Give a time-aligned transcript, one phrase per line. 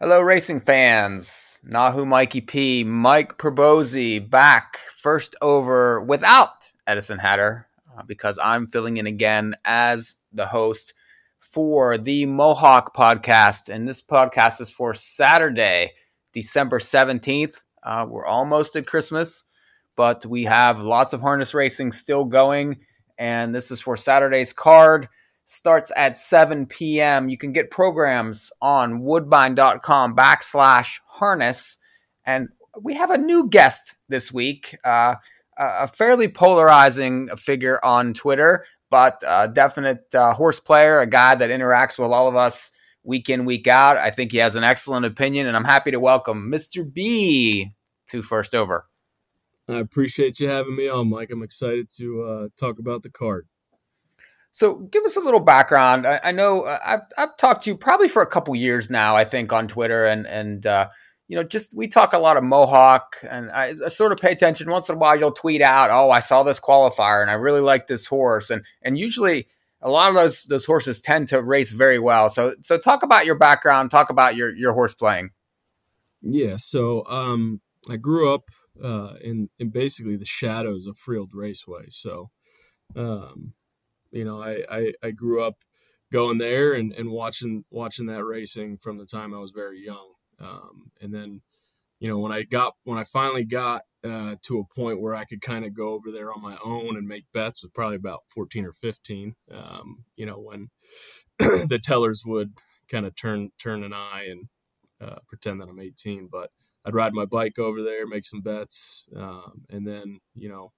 [0.00, 1.58] Hello, racing fans.
[1.68, 6.50] Nahu Mikey P, Mike Probozzi back first over without
[6.86, 10.94] Edison Hatter uh, because I'm filling in again as the host
[11.40, 13.70] for the Mohawk podcast.
[13.70, 15.94] And this podcast is for Saturday,
[16.32, 17.56] December 17th.
[17.82, 19.46] Uh, we're almost at Christmas,
[19.96, 22.76] but we have lots of harness racing still going.
[23.18, 25.08] And this is for Saturday's card
[25.48, 27.28] starts at 7 p.m.
[27.28, 31.78] You can get programs on woodbine.com backslash harness.
[32.26, 32.48] And
[32.80, 35.14] we have a new guest this week, uh,
[35.56, 41.50] a fairly polarizing figure on Twitter, but a definite uh, horse player, a guy that
[41.50, 42.70] interacts with all of us
[43.02, 43.96] week in, week out.
[43.96, 46.90] I think he has an excellent opinion, and I'm happy to welcome Mr.
[46.90, 47.72] B
[48.08, 48.86] to First Over.
[49.66, 51.30] I appreciate you having me on, Mike.
[51.30, 53.46] I'm excited to uh, talk about the card.
[54.52, 56.06] So, give us a little background.
[56.06, 59.16] I, I know uh, I've, I've talked to you probably for a couple years now.
[59.16, 60.88] I think on Twitter and and uh,
[61.28, 64.32] you know just we talk a lot of Mohawk, and I, I, sort of pay
[64.32, 64.70] attention.
[64.70, 67.60] Once in a while, you'll tweet out, "Oh, I saw this qualifier, and I really
[67.60, 69.48] like this horse." And and usually,
[69.80, 72.30] a lot of those those horses tend to race very well.
[72.30, 73.90] So so talk about your background.
[73.90, 75.30] Talk about your your horse playing.
[76.22, 76.56] Yeah.
[76.56, 78.50] So um, I grew up
[78.82, 81.86] uh, in in basically the shadows of Freehold Raceway.
[81.90, 82.30] So
[82.96, 83.52] um,
[84.10, 85.56] you know, I, I, I grew up
[86.12, 90.12] going there and, and watching watching that racing from the time I was very young.
[90.40, 91.42] Um, and then,
[92.00, 95.24] you know, when I got when I finally got uh, to a point where I
[95.24, 98.22] could kind of go over there on my own and make bets was probably about
[98.28, 99.34] 14 or 15.
[99.50, 100.68] Um, you know, when
[101.38, 102.52] the tellers would
[102.88, 104.48] kind of turn turn an eye and
[105.00, 106.50] uh, pretend that I'm 18, but
[106.84, 110.72] I'd ride my bike over there, make some bets, um, and then you know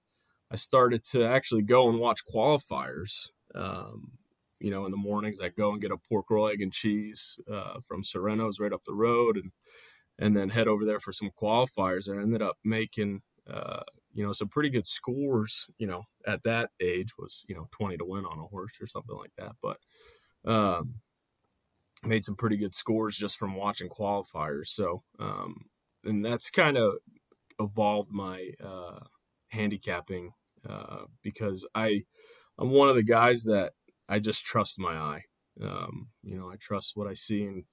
[0.51, 3.29] I started to actually go and watch qualifiers.
[3.55, 4.11] Um,
[4.59, 7.39] you know, in the mornings I go and get a pork roll, egg, and cheese
[7.51, 9.51] uh, from Sereno's right up the road, and
[10.19, 12.07] and then head over there for some qualifiers.
[12.07, 13.81] And I ended up making uh,
[14.13, 15.71] you know some pretty good scores.
[15.77, 18.87] You know, at that age was you know twenty to win on a horse or
[18.87, 19.77] something like that, but.
[20.43, 20.95] Um,
[22.03, 24.69] made some pretty good scores just from watching qualifiers.
[24.69, 25.65] So, um,
[26.03, 26.95] and that's kind of
[27.59, 29.01] evolved my uh,
[29.49, 30.31] handicapping
[30.67, 32.03] uh, because I
[32.57, 33.73] I'm one of the guys that
[34.07, 35.23] I just trust my eye.
[35.61, 37.65] Um, you know, I trust what I see in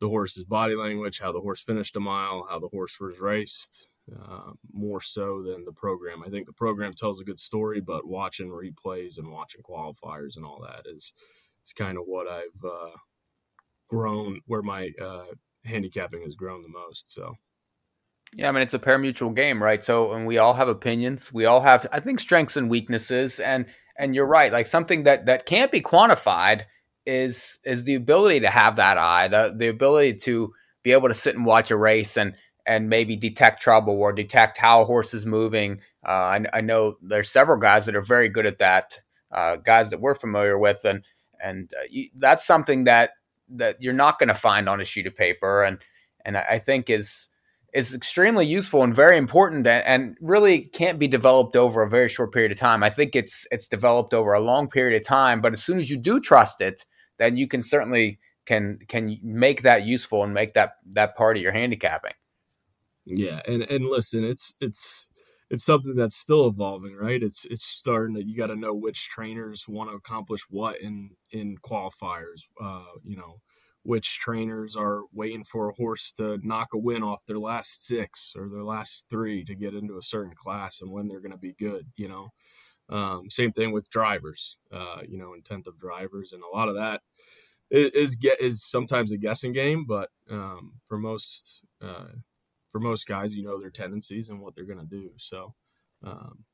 [0.00, 3.88] the horse's body language, how the horse finished a mile, how the horse was raced,
[4.14, 6.22] uh, more so than the program.
[6.24, 10.44] I think the program tells a good story, but watching replays and watching qualifiers and
[10.44, 11.12] all that is
[11.66, 12.96] is kind of what I've uh,
[13.88, 15.26] grown, where my uh,
[15.64, 17.12] handicapping has grown the most.
[17.12, 17.34] So.
[18.34, 19.84] Yeah, I mean it's a pari-mutuel game, right?
[19.84, 21.32] So, and we all have opinions.
[21.32, 23.40] We all have, I think, strengths and weaknesses.
[23.40, 23.66] And
[23.98, 24.52] and you're right.
[24.52, 26.62] Like something that that can't be quantified
[27.04, 30.52] is is the ability to have that eye, the the ability to
[30.82, 32.34] be able to sit and watch a race and
[32.66, 35.80] and maybe detect trouble or detect how a horse is moving.
[36.06, 39.00] Uh, I, I, know there's several guys that are very good at that.
[39.32, 41.02] Uh, guys that we're familiar with, and
[41.42, 43.12] and uh, you, that's something that
[43.50, 45.64] that you're not going to find on a sheet of paper.
[45.64, 45.78] And
[46.24, 47.28] and I think is
[47.78, 52.08] is extremely useful and very important and, and, really can't be developed over a very
[52.08, 52.82] short period of time.
[52.82, 55.88] I think it's it's developed over a long period of time, but as soon as
[55.88, 56.84] you do trust it,
[57.18, 61.42] then you can certainly can can make that useful and make that that part of
[61.42, 62.14] your handicapping.
[63.04, 65.08] Yeah, and and listen, it's it's
[65.48, 67.22] it's something that's still evolving, right?
[67.22, 71.10] It's it's starting to you got to know which trainers want to accomplish what in
[71.30, 72.42] in qualifiers.
[72.60, 73.40] Uh, you know,
[73.88, 78.34] which trainers are waiting for a horse to knock a win off their last six
[78.36, 81.38] or their last three to get into a certain class and when they're going to
[81.38, 82.28] be good you know?
[82.90, 86.74] Um, same thing with drivers uh, you know intent of drivers and a lot of
[86.74, 87.00] that
[87.70, 92.12] is get is sometimes a guessing game but um, for most uh,
[92.70, 95.54] for most guys you know their tendencies and what they're going to do so
[96.04, 96.44] um,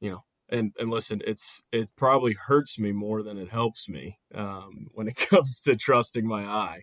[0.00, 4.18] you know and and listen, it's it probably hurts me more than it helps me
[4.34, 6.82] um, when it comes to trusting my eye.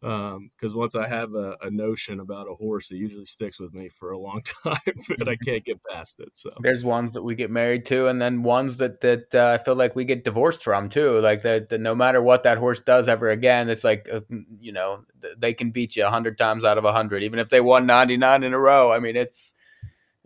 [0.00, 3.72] Because um, once I have a, a, notion about a horse, it usually sticks with
[3.72, 4.76] me for a long time,
[5.20, 6.30] and I can't get past it.
[6.32, 9.62] So there's ones that we get married to, and then ones that that uh, I
[9.62, 11.20] feel like we get divorced from too.
[11.20, 14.22] Like that, no matter what that horse does ever again, it's like uh,
[14.58, 15.04] you know
[15.38, 17.86] they can beat you a hundred times out of a hundred, even if they won
[17.86, 18.90] ninety nine in a row.
[18.90, 19.54] I mean, it's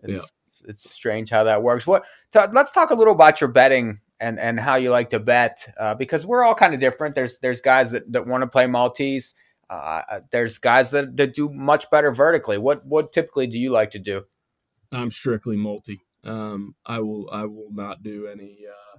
[0.01, 0.31] it's
[0.63, 0.69] yeah.
[0.71, 1.85] it's strange how that works.
[1.85, 5.71] What let's talk a little about your betting and and how you like to bet
[5.79, 7.15] uh, because we're all kind of different.
[7.15, 9.33] There's there's guys that, that want to play multis.
[9.69, 10.01] Uh,
[10.31, 12.57] there's guys that, that do much better vertically.
[12.57, 14.23] What what typically do you like to do?
[14.93, 16.01] I'm strictly multi.
[16.23, 18.97] Um, I will I will not do any uh,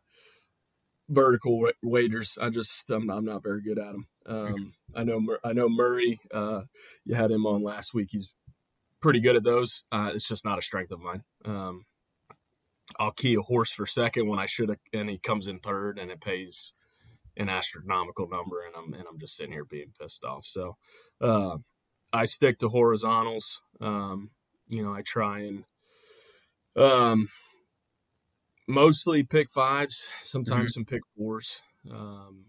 [1.09, 2.39] vertical wagers.
[2.41, 4.07] I just I'm, I'm not very good at them.
[4.27, 6.21] Um, I know I know Murray.
[6.33, 6.63] Uh,
[7.05, 8.09] you had him on last week.
[8.13, 8.35] He's
[9.01, 9.87] pretty good at those.
[9.91, 11.23] Uh, it's just not a strength of mine.
[11.45, 11.85] Um,
[12.99, 15.99] I'll key a horse for second when I should have, and he comes in third,
[15.99, 16.75] and it pays
[17.37, 20.45] an astronomical number, and I'm and I'm just sitting here being pissed off.
[20.45, 20.77] So
[21.21, 21.59] uh,
[22.13, 23.63] I stick to horizontals.
[23.81, 24.31] Um,
[24.69, 25.65] you know, I try and
[26.77, 27.29] um,
[28.67, 30.81] mostly pick fives, sometimes mm-hmm.
[30.81, 31.63] some pick fours.
[31.91, 32.47] Um,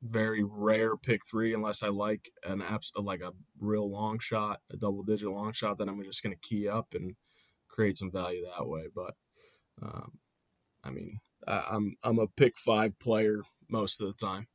[0.00, 4.76] very rare pick three unless I like an abs- like a real long shot, a
[4.76, 5.78] double digit long shot.
[5.78, 7.16] Then I'm just going to key up and
[7.68, 8.84] create some value that way.
[8.94, 9.14] But
[9.82, 10.12] um,
[10.84, 14.46] I mean, I, I'm I'm a pick five player most of the time.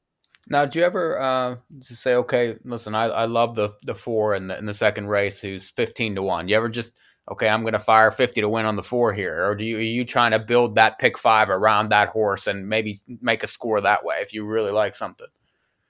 [0.49, 4.35] Now, do you ever uh, just say, okay, listen, I, I love the the four
[4.35, 6.47] in the in the second race who's fifteen to one.
[6.47, 6.93] You ever just
[7.31, 9.45] okay, I'm going to fire 50 to win on the four here?
[9.47, 12.67] Or do you, are you trying to build that pick five around that horse and
[12.67, 15.27] maybe make a score that way if you really like something?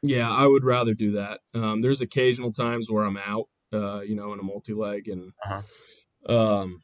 [0.02, 1.40] Yeah, I would rather do that.
[1.54, 5.32] Um, there's occasional times where I'm out, uh, you know, in a multi leg and,
[5.46, 6.36] uh-huh.
[6.36, 6.84] um,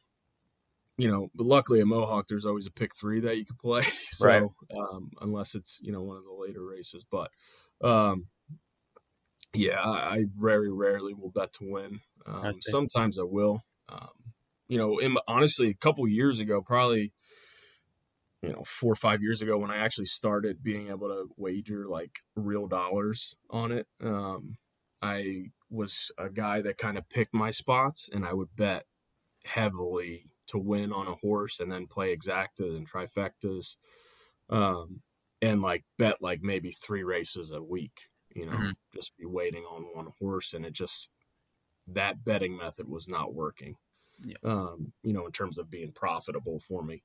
[0.99, 3.81] you know, but luckily at Mohawk, there's always a pick three that you can play.
[3.83, 4.43] so, right.
[4.77, 7.31] um, unless it's, you know, one of the later races, but,
[7.81, 8.27] um,
[9.55, 12.01] yeah, I, I very rarely will bet to win.
[12.25, 13.63] Um, sometimes I will.
[13.87, 14.09] Um,
[14.67, 17.13] you know, in, honestly, a couple years ago, probably,
[18.43, 21.87] you know, four or five years ago, when I actually started being able to wager
[21.87, 24.57] like real dollars on it, um,
[25.01, 28.83] I was a guy that kind of picked my spots and I would bet
[29.45, 33.75] heavily to win on a horse and then play exactas and trifectas.
[34.49, 35.01] Um,
[35.41, 38.71] and like bet like maybe three races a week, you know, mm-hmm.
[38.93, 40.53] just be waiting on one horse.
[40.53, 41.15] And it just,
[41.87, 43.77] that betting method was not working
[44.23, 44.37] yeah.
[44.43, 47.03] um, you know, in terms of being profitable for me.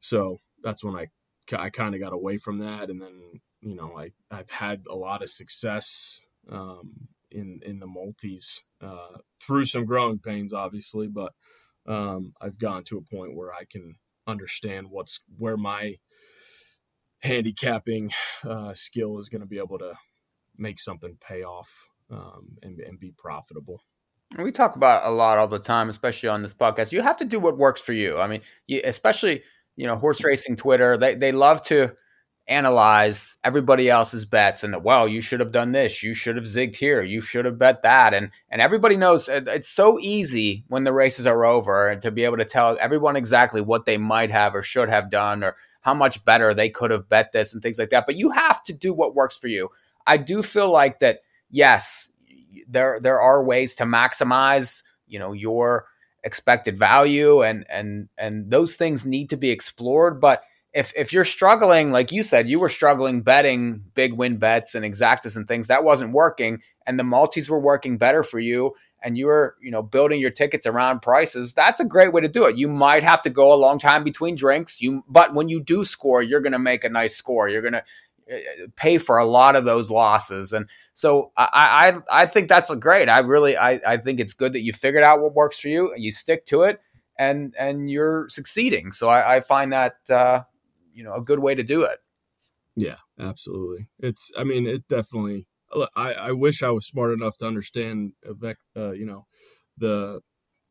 [0.00, 1.08] So that's when I,
[1.56, 2.90] I kind of got away from that.
[2.90, 7.86] And then, you know, I, I've had a lot of success um, in, in the
[7.86, 11.32] multis uh, through some growing pains, obviously, but
[11.86, 13.96] um, I've gotten to a point where I can
[14.26, 15.96] understand what's where my
[17.20, 18.10] handicapping
[18.48, 19.94] uh, skill is going to be able to
[20.56, 23.82] make something pay off um, and, and be profitable.
[24.38, 26.92] We talk about a lot all the time, especially on this podcast.
[26.92, 28.18] You have to do what works for you.
[28.18, 29.42] I mean, you, especially
[29.76, 30.96] you know horse racing Twitter.
[30.96, 31.92] They they love to
[32.48, 36.02] analyze everybody else's bets and well, you should have done this.
[36.02, 37.02] You should have zigged here.
[37.02, 38.14] You should have bet that.
[38.14, 42.36] And and everybody knows it's so easy when the races are over to be able
[42.36, 46.24] to tell everyone exactly what they might have or should have done or how much
[46.24, 48.06] better they could have bet this and things like that.
[48.06, 49.70] But you have to do what works for you.
[50.06, 51.20] I do feel like that.
[51.50, 52.12] Yes,
[52.68, 55.86] there there are ways to maximize you know your
[56.24, 60.42] expected value and and and those things need to be explored but
[60.76, 64.84] if if you're struggling like you said you were struggling betting big win bets and
[64.84, 69.16] exactas and things that wasn't working and the multis were working better for you and
[69.16, 72.44] you were you know building your tickets around prices that's a great way to do
[72.44, 75.62] it you might have to go a long time between drinks you but when you
[75.62, 77.82] do score you're going to make a nice score you're going to
[78.30, 80.66] uh, pay for a lot of those losses and
[80.98, 83.10] so I, I, I think that's great.
[83.10, 85.92] I really, I, I think it's good that you figured out what works for you
[85.92, 86.80] and you stick to it
[87.18, 88.92] and, and you're succeeding.
[88.92, 90.44] So I, I find that, uh,
[90.96, 91.98] you know, a good way to do it.
[92.74, 93.88] Yeah, absolutely.
[93.98, 95.46] It's, I mean, it definitely,
[95.94, 99.26] I, I wish I was smart enough to understand, uh, you know,
[99.76, 100.20] the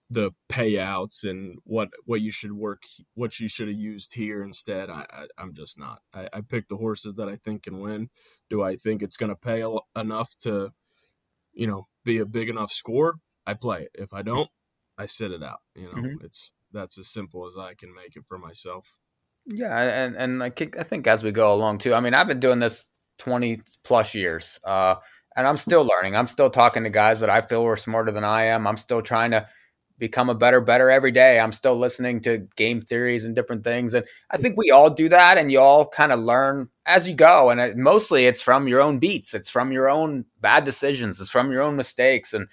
[0.10, 2.84] the payouts and what what you should work
[3.16, 4.90] what you should have used here instead.
[4.90, 6.00] I, I am just not.
[6.14, 8.10] I, I pick the horses that I think can win.
[8.50, 9.64] Do I think it's going to pay
[10.00, 10.72] enough to
[11.54, 13.16] you know be a big enough score?
[13.48, 13.92] I play it.
[13.96, 14.50] If I don't
[14.98, 15.94] I sit it out you know?
[15.94, 16.26] Mm-hmm.
[16.26, 18.94] it's that's as simple as I can make it for myself
[19.46, 22.28] yeah and and I think I think as we go along too I mean I've
[22.28, 22.86] been doing this
[23.20, 24.96] 20 plus years uh
[25.38, 26.16] and I'm still learning.
[26.16, 28.66] I'm still talking to guys that I feel are smarter than I am.
[28.66, 29.46] I'm still trying to
[29.98, 31.40] become a better better every day.
[31.40, 35.10] I'm still listening to game theories and different things and i think we all do
[35.10, 38.68] that and you all kind of learn as you go and it, mostly it's from
[38.68, 39.34] your own beats.
[39.34, 41.20] It's from your own bad decisions.
[41.20, 42.48] It's from your own mistakes and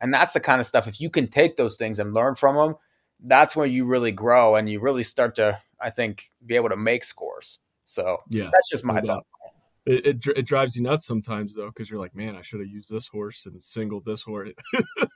[0.00, 2.56] and that's the kind of stuff if you can take those things and learn from
[2.56, 2.74] them
[3.24, 6.76] that's where you really grow and you really start to i think be able to
[6.76, 7.58] make scores.
[7.86, 9.26] So yeah that's just my thought.
[9.86, 12.68] It, it, it, drives you nuts sometimes though because you're like man i should have
[12.68, 14.50] used this horse and singled this horse.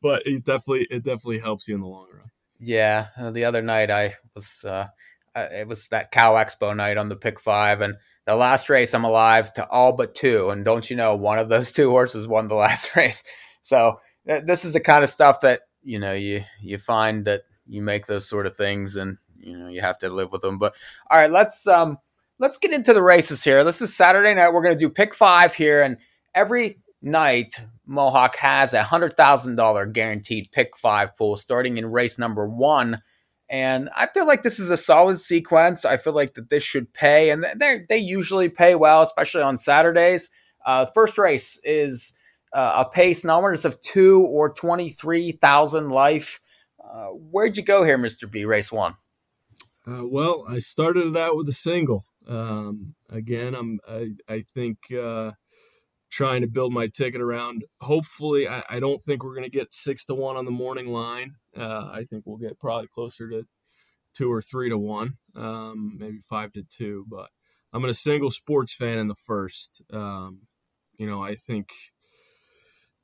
[0.00, 2.30] But it definitely it definitely helps you in the long run.
[2.60, 4.86] Yeah uh, the other night i was uh
[5.34, 7.94] it was that cow expo night on the pick five and
[8.26, 11.48] the last race i'm alive to all but two and don't you know one of
[11.48, 13.22] those two horses won the last race.
[13.62, 17.42] So th- this is the kind of stuff that you know you you find that
[17.66, 20.58] you make those sort of things and you know you have to live with them
[20.58, 20.74] but
[21.10, 21.98] all right let's um
[22.38, 23.64] let's get into the races here.
[23.64, 24.52] This is Saturday night.
[24.52, 25.96] We're to do pick five here, and
[26.34, 32.18] every night Mohawk has a hundred thousand dollar guaranteed pick five pool starting in race
[32.18, 33.02] number one.
[33.48, 35.84] And I feel like this is a solid sequence.
[35.84, 39.58] I feel like that this should pay, and they they usually pay well, especially on
[39.58, 40.30] Saturdays.
[40.64, 42.12] Uh, first race is
[42.52, 46.40] uh, a pace numbers of two or twenty three thousand life.
[46.82, 48.44] Uh, where'd you go here, Mister B?
[48.44, 48.94] Race one.
[49.88, 52.04] Uh, well, I started it out with a single.
[52.26, 55.32] Um, again, I'm I, I think uh,
[56.10, 57.64] trying to build my ticket around.
[57.80, 60.88] Hopefully, I, I don't think we're going to get six to one on the morning
[60.88, 61.36] line.
[61.56, 63.46] Uh, I think we'll get probably closer to
[64.12, 67.04] two or three to one, um, maybe five to two.
[67.08, 67.28] But
[67.72, 69.82] I'm a single sports fan in the first.
[69.92, 70.48] Um,
[70.98, 71.68] you know, I think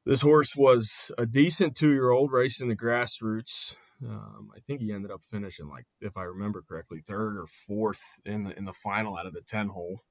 [0.04, 3.76] this horse was a decent two year old racing the grassroots.
[4.04, 8.02] Um, I think he ended up finishing like, if I remember correctly, third or fourth
[8.24, 10.02] in the in the final out of the ten hole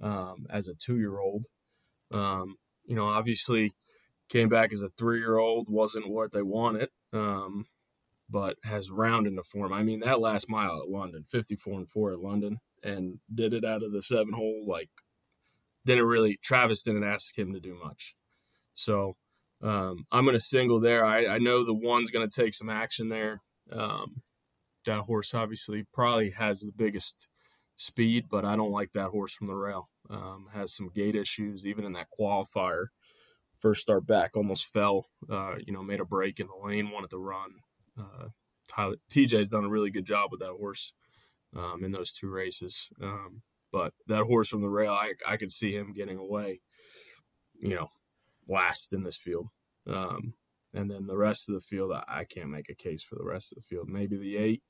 [0.00, 1.44] um, as a two year old.
[2.10, 3.74] Um, you know, obviously
[4.28, 7.66] came back as a three year old, wasn't what they wanted, um,
[8.28, 9.72] but has rounded into form.
[9.72, 13.52] I mean, that last mile at London, fifty four and four at London, and did
[13.52, 14.64] it out of the seven hole.
[14.66, 14.90] Like,
[15.84, 18.14] didn't really Travis didn't ask him to do much,
[18.74, 19.16] so
[19.62, 21.04] um, I'm going to single there.
[21.04, 23.40] I, I, know the one's going to take some action there.
[23.72, 24.22] Um,
[24.84, 27.28] that horse obviously probably has the biggest
[27.76, 29.88] speed, but I don't like that horse from the rail.
[30.10, 32.86] Um, has some gait issues, even in that qualifier.
[33.58, 35.06] First start back, almost fell.
[35.30, 37.50] Uh, you know, made a break in the lane, wanted to run.
[37.98, 38.28] Uh,
[39.10, 40.92] TJ's done a really good job with that horse
[41.56, 42.90] um, in those two races.
[43.02, 46.60] Um, but that horse from the rail, I, I could see him getting away.
[47.58, 47.88] You know,
[48.48, 49.48] last in this field.
[49.86, 50.34] Um,
[50.74, 53.24] and then the rest of the field, I, I, can't make a case for the
[53.24, 53.88] rest of the field.
[53.88, 54.62] Maybe the eight,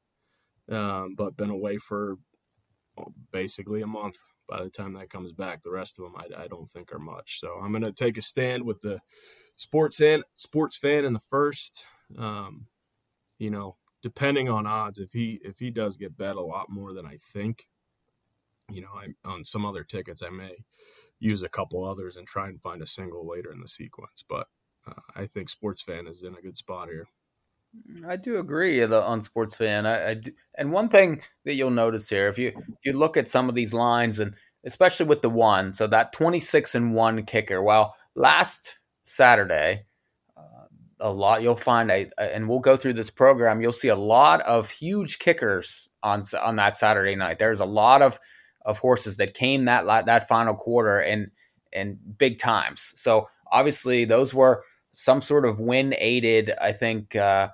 [0.70, 2.16] um, but been away for
[2.96, 4.16] well, basically a month.
[4.48, 7.00] By the time that comes back, the rest of them I, I don't think are
[7.00, 7.40] much.
[7.40, 9.00] So I'm going to take a stand with the
[9.56, 11.84] sports fan, sports fan in the first.
[12.16, 12.66] Um,
[13.38, 16.92] you know, depending on odds, if he if he does get bet a lot more
[16.92, 17.66] than I think,
[18.70, 20.56] you know, I, on some other tickets I may
[21.26, 24.24] use a couple others and try and find a single later in the sequence.
[24.28, 24.46] But
[24.86, 27.06] uh, I think Sports Fan is in a good spot here.
[28.08, 29.84] I do agree on Sports Fan.
[29.84, 33.16] I, I do, and one thing that you'll notice here, if you if you look
[33.16, 36.94] at some of these lines, and especially with the one, so that twenty six and
[36.94, 37.62] one kicker.
[37.62, 39.84] Well, last Saturday,
[40.36, 40.66] uh,
[41.00, 43.60] a lot you'll find a, and we'll go through this program.
[43.60, 47.38] You'll see a lot of huge kickers on on that Saturday night.
[47.38, 48.18] There's a lot of
[48.66, 51.30] of horses that came that that final quarter and
[51.72, 52.92] and big times.
[52.96, 57.48] So obviously those were some sort of win aided, I think, uh,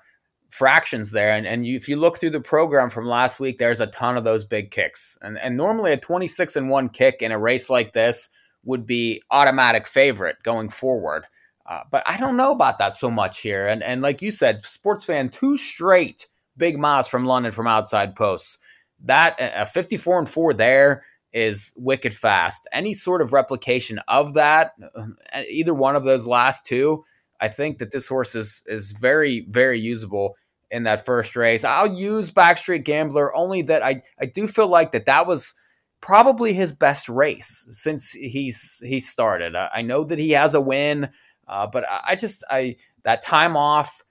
[0.49, 1.35] fractions there.
[1.35, 4.17] And and you, if you look through the program from last week, there's a ton
[4.17, 5.19] of those big kicks.
[5.23, 8.31] And and normally a 26 and one kick in a race like this
[8.65, 11.27] would be automatic favorite going forward.
[11.69, 13.69] Uh, but I don't know about that so much here.
[13.69, 16.27] And and like you said, sports fan, two straight
[16.57, 18.59] big miles from London from outside posts
[19.05, 22.69] that a 54 and 4 there is wicked fast.
[22.73, 25.07] Any sort of replication of that, uh,
[25.51, 27.05] either one of those last two,
[27.41, 30.37] I think that this horse is is very very usable
[30.71, 31.65] in that first race.
[31.65, 35.55] I'll use Backstreet Gambler only that I I do feel like that that was
[36.01, 39.57] probably his best race since he's he started.
[39.57, 41.09] I, I know that he has a win,
[41.49, 44.03] uh, but I, I just I that time off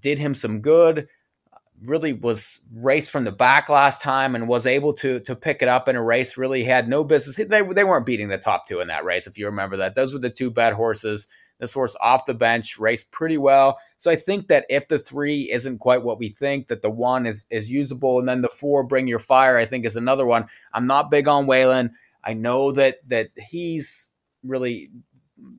[0.00, 1.08] did him some good
[1.84, 5.68] really was raced from the back last time and was able to to pick it
[5.68, 6.36] up in a race.
[6.36, 7.36] Really had no business.
[7.36, 9.94] They they weren't beating the top two in that race, if you remember that.
[9.94, 11.28] Those were the two bad horses.
[11.60, 13.78] This horse off the bench raced pretty well.
[13.98, 17.26] So I think that if the three isn't quite what we think, that the one
[17.26, 20.46] is is usable, and then the four, bring your fire, I think is another one.
[20.72, 21.94] I'm not big on Whalen.
[22.24, 24.10] I know that that he's
[24.44, 24.90] really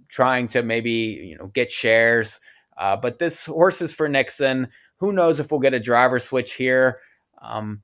[0.08, 2.40] trying to maybe you know get shares,
[2.78, 4.70] uh, but this horse is for Nixon.
[5.00, 7.00] Who knows if we'll get a driver switch here?
[7.42, 7.82] Um,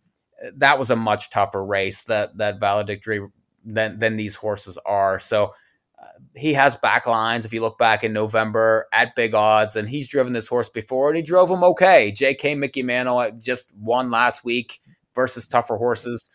[0.57, 3.25] that was a much tougher race that that valedictory
[3.63, 5.19] than than these horses are.
[5.19, 5.53] So
[6.01, 7.45] uh, he has back lines.
[7.45, 11.09] If you look back in November at big odds, and he's driven this horse before,
[11.09, 12.11] and he drove him okay.
[12.11, 12.55] J.K.
[12.55, 14.81] Mickey Mantle just won last week
[15.15, 16.31] versus tougher horses.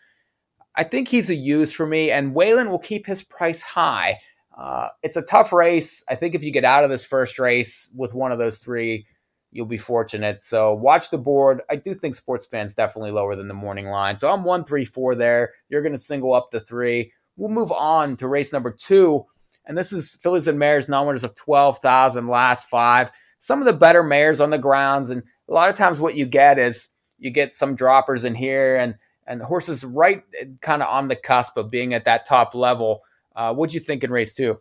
[0.75, 4.19] I think he's a use for me, and Whalen will keep his price high.
[4.57, 6.03] Uh, it's a tough race.
[6.09, 9.05] I think if you get out of this first race with one of those three,
[9.51, 10.43] you'll be fortunate.
[10.43, 11.61] So watch the board.
[11.69, 14.17] I do think sports fans definitely lower than the morning line.
[14.17, 15.53] So I'm one three four there.
[15.69, 17.11] You're going to single up to three.
[17.37, 19.25] We'll move on to race number two,
[19.65, 23.09] and this is fillies and mares numbers of twelve thousand last five.
[23.39, 26.25] Some of the better mares on the grounds, and a lot of times what you
[26.25, 28.95] get is you get some droppers in here, and
[29.27, 30.23] and the horse is right
[30.61, 33.01] kind of on the cusp of being at that top level.
[33.35, 34.59] Uh, what'd you think in race two?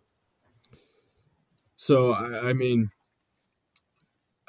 [1.77, 2.91] So I mean,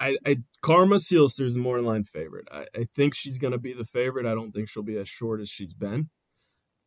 [0.02, 2.48] I, I Karma Seelster is morning line favorite.
[2.52, 4.26] I, I think she's going to be the favorite.
[4.26, 6.10] I don't think she'll be as short as she's been.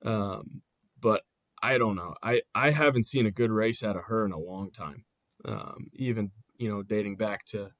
[0.04, 0.62] Um,
[1.00, 1.22] but
[1.62, 2.14] I don't know.
[2.22, 5.04] I, I haven't seen a good race out of her in a long time.
[5.44, 7.70] Um, even you know dating back to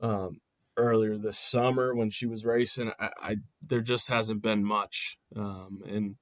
[0.00, 0.40] um,
[0.76, 2.92] earlier this summer when she was racing.
[2.98, 6.16] I, I there just hasn't been much, um, and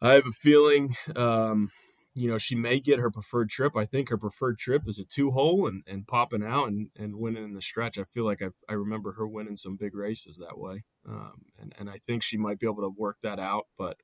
[0.00, 1.70] I have a feeling, um,
[2.14, 3.76] you know, she may get her preferred trip.
[3.76, 7.16] I think her preferred trip is a two hole and, and popping out and, and
[7.16, 7.98] winning in the stretch.
[7.98, 11.74] I feel like I've, I remember her winning some big races that way, um, and
[11.78, 13.98] and I think she might be able to work that out, but.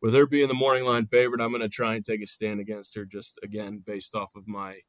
[0.00, 2.58] With her being the morning line favorite, I'm going to try and take a stand
[2.58, 4.80] against her just again based off of my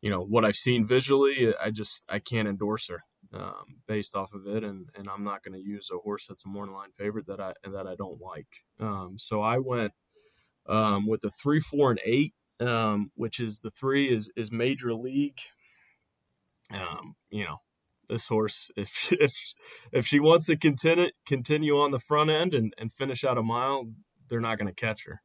[0.00, 4.32] you know what I've seen visually, I just I can't endorse her um, based off
[4.32, 6.92] of it, and and I'm not going to use a horse that's a morning line
[6.92, 8.64] favorite that I that I don't like.
[8.78, 9.92] Um, so I went
[10.68, 14.94] um, with the three, four, and eight, um, which is the three is is major
[14.94, 15.40] league.
[16.72, 17.58] Um, you know,
[18.08, 19.54] this horse if if
[19.92, 23.42] if she wants to continue continue on the front end and, and finish out a
[23.42, 23.90] mile,
[24.28, 25.22] they're not going to catch her.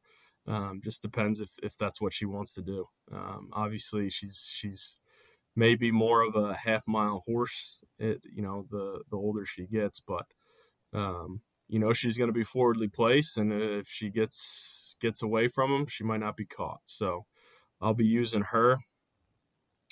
[0.48, 2.86] Um, just depends if, if that's what she wants to do.
[3.12, 4.96] Um, obviously, she's she's
[5.56, 7.82] maybe more of a half mile horse.
[7.98, 10.26] It, you know, the the older she gets, but
[10.92, 15.48] um, you know she's going to be forwardly placed, and if she gets gets away
[15.48, 16.80] from him, she might not be caught.
[16.84, 17.26] So
[17.80, 18.78] I'll be using her.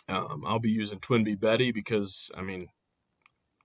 [0.08, 2.68] Um, I'll be using Twinbee Betty because I mean,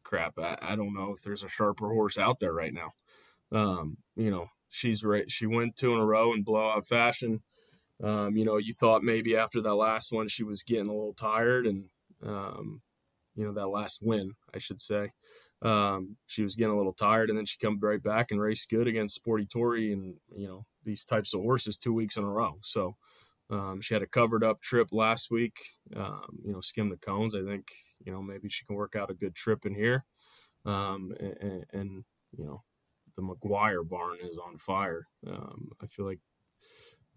[0.04, 2.94] crap, I, I don't know if there's a sharper horse out there right now.
[3.52, 5.30] Um, you know, she's right.
[5.30, 7.42] She went two in a row in blowout fashion.
[8.02, 11.14] Um, you know, you thought maybe after that last one she was getting a little
[11.14, 11.90] tired, and
[12.26, 12.82] um,
[13.36, 15.12] you know that last win, I should say,
[15.62, 18.70] um, she was getting a little tired, and then she come right back and raced
[18.70, 22.30] good against Sporty Tory, and you know these types of horses two weeks in a
[22.30, 22.58] row.
[22.62, 22.96] So
[23.50, 25.58] um, she had a covered up trip last week.
[25.96, 27.36] Um, you know, skim the cones.
[27.36, 27.68] I think
[28.04, 30.06] you know maybe she can work out a good trip in here,
[30.66, 32.04] um, and, and
[32.36, 32.64] you know
[33.16, 35.08] the McGuire barn is on fire.
[35.28, 36.20] Um, I feel like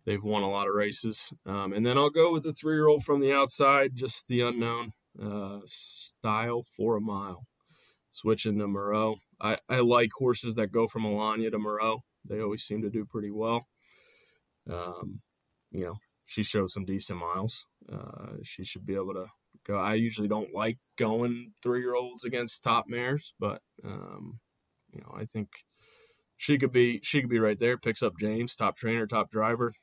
[0.05, 1.35] they've won a lot of races.
[1.46, 4.40] Um, and then I'll go with the three year old from the outside, just the
[4.40, 4.92] unknown
[5.23, 7.46] uh, style for a mile.
[8.11, 9.16] Switching to Moreau.
[9.40, 12.05] I, I like horses that go from Alagna to Moreau.
[12.29, 13.66] They always seem to do pretty well.
[14.70, 15.20] Um,
[15.70, 15.96] you know,
[16.27, 17.66] she showed some decent miles.
[17.90, 19.27] Uh, she should be able to
[19.66, 19.77] go.
[19.77, 24.40] I usually don't like going three year olds against top mares, but um,
[24.92, 25.48] you know, I think
[26.37, 27.79] she could be she could be right there.
[27.79, 29.75] Picks up James, top trainer, top driver.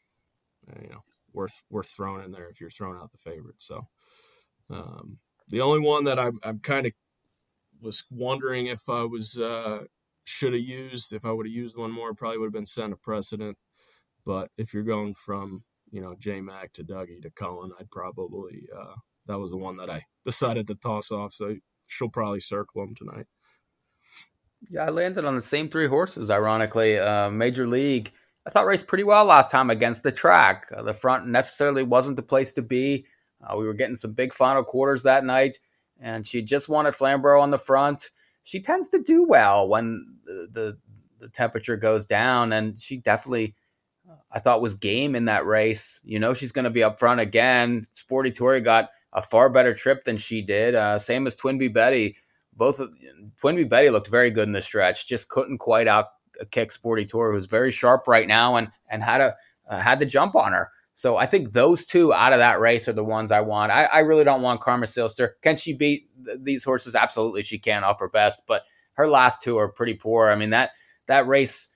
[0.69, 3.61] Uh, you know, worth worth throwing in there if you're throwing out the favorite.
[3.61, 3.87] So
[4.69, 6.93] um, the only one that I, I'm kind of
[7.81, 9.83] was wondering if I was uh,
[10.25, 12.93] should have used if I would have used one more, probably would have been Scent
[12.93, 13.57] of Precedent.
[14.25, 18.67] But if you're going from you know J Mac to Dougie to Cullen, I'd probably
[18.77, 18.95] uh,
[19.27, 21.33] that was the one that I decided to toss off.
[21.33, 21.55] So
[21.87, 23.27] she'll probably circle him tonight.
[24.69, 26.29] Yeah, I landed on the same three horses.
[26.29, 28.11] Ironically, uh, Major League.
[28.45, 30.67] I thought raced pretty well last time against the track.
[30.75, 33.05] Uh, the front necessarily wasn't the place to be.
[33.41, 35.59] Uh, we were getting some big final quarters that night,
[35.99, 38.09] and she just wanted Flamborough on the front.
[38.43, 40.77] She tends to do well when the, the,
[41.19, 43.55] the temperature goes down, and she definitely,
[44.31, 45.99] I thought, was game in that race.
[46.03, 47.87] You know, she's going to be up front again.
[47.93, 50.75] Sporty Tory got a far better trip than she did.
[50.75, 52.15] Uh, same as Twinbee Betty
[52.59, 52.91] both of
[53.41, 55.07] Twinbee Betty looked very good in the stretch.
[55.07, 56.07] Just couldn't quite out
[56.51, 59.35] kick Sporty Tory, who's very sharp right now and and had a
[59.67, 60.69] uh, had the jump on her.
[60.93, 63.71] So I think those two out of that race are the ones I want.
[63.71, 65.31] I, I really don't want Karma Seelster.
[65.41, 66.93] Can she beat th- these horses?
[66.93, 68.41] Absolutely, she can off her best.
[68.45, 68.63] But
[68.93, 70.29] her last two are pretty poor.
[70.29, 70.71] I mean that
[71.07, 71.69] that race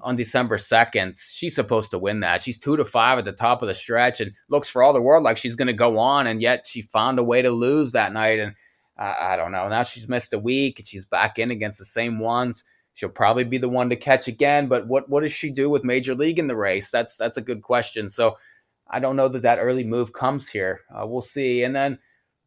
[0.00, 2.42] on December second, she's supposed to win that.
[2.42, 5.00] She's two to five at the top of the stretch and looks for all the
[5.00, 7.92] world like she's going to go on, and yet she found a way to lose
[7.92, 8.40] that night.
[8.40, 8.54] And
[8.96, 9.68] I don't know.
[9.68, 12.62] Now she's missed a week and she's back in against the same ones.
[12.94, 14.68] She'll probably be the one to catch again.
[14.68, 16.90] But what what does she do with Major League in the race?
[16.90, 18.08] That's that's a good question.
[18.08, 18.36] So
[18.88, 20.82] I don't know that that early move comes here.
[20.94, 21.64] Uh, we'll see.
[21.64, 21.98] And then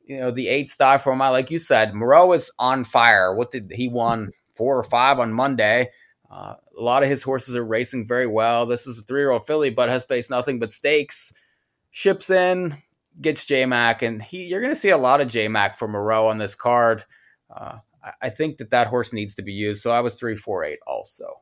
[0.06, 3.36] you know the eight star for my like you said, Moreau is on fire.
[3.36, 5.90] What did he won four or five on Monday?
[6.30, 8.66] Uh, a lot of his horses are racing very well.
[8.66, 11.34] This is a three year old filly, but has faced nothing but stakes.
[11.92, 12.78] Ships in,
[13.22, 15.88] gets J Mac, and he you're going to see a lot of J Mac for
[15.88, 17.06] Moreau on this card.
[17.56, 17.78] Uh,
[18.22, 19.82] I think that that horse needs to be used.
[19.82, 21.42] So I was three, four, eight also.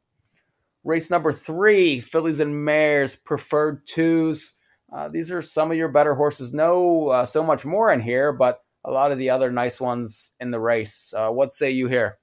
[0.83, 4.53] Race number three, fillies and mares, preferred twos.
[4.93, 6.53] Uh, these are some of your better horses.
[6.53, 10.33] No, uh, so much more in here, but a lot of the other nice ones
[10.39, 11.13] in the race.
[11.15, 12.19] Uh, what say you here?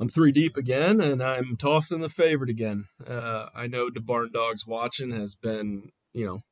[0.00, 2.84] I'm three deep again, and I'm tossing the favorite again.
[3.04, 6.42] Uh, I know the Dogs watching has been, you know,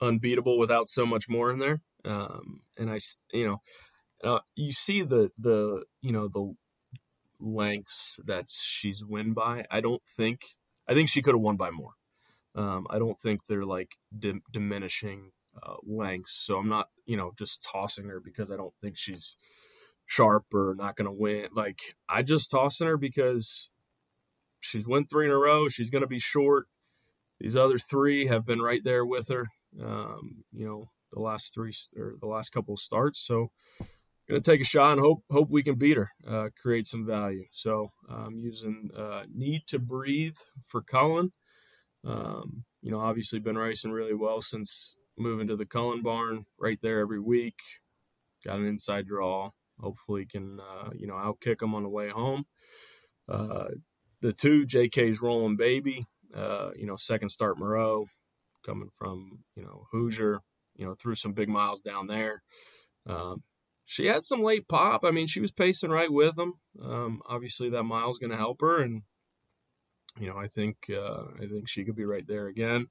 [0.00, 1.82] unbeatable without so much more in there.
[2.04, 2.98] Um, and I,
[3.32, 3.62] you know,
[4.22, 6.54] uh, you see the the you know the
[7.40, 9.64] lengths that she's win by.
[9.70, 10.40] I don't think.
[10.88, 11.92] I think she could have won by more.
[12.54, 16.34] Um, I don't think they're like dim- diminishing uh, lengths.
[16.34, 19.36] So I'm not, you know, just tossing her because I don't think she's
[20.12, 21.48] sharp or not going to win.
[21.54, 23.70] Like I just tossing her because
[24.60, 25.68] she's won three in a row.
[25.68, 26.66] She's going to be short.
[27.40, 29.48] These other three have been right there with her.
[29.82, 33.20] Um, you know, the last three or the last couple starts.
[33.20, 33.50] So
[34.28, 37.44] gonna take a shot and hope hope we can beat her, uh, create some value.
[37.50, 41.32] So I'm using uh, need to breathe for Cullen.
[42.04, 46.44] Um, you know, obviously been racing really well since moving to the Cullen barn.
[46.58, 47.60] Right there every week.
[48.44, 49.50] Got an inside draw.
[49.82, 52.44] Hopefully can uh, you know outkick them on the way home.
[53.28, 53.68] Uh,
[54.20, 56.04] the two JK's rolling baby.
[56.34, 58.06] Uh, you know, second start Moreau
[58.64, 60.40] coming from you know Hoosier.
[60.74, 62.42] You know, threw some big miles down there.
[63.06, 63.42] Um,
[63.84, 65.04] she had some late pop.
[65.04, 66.54] I mean, she was pacing right with them.
[66.82, 69.02] Um, obviously, that mile's going to help her, and
[70.18, 72.86] you know, I think uh, I think she could be right there again.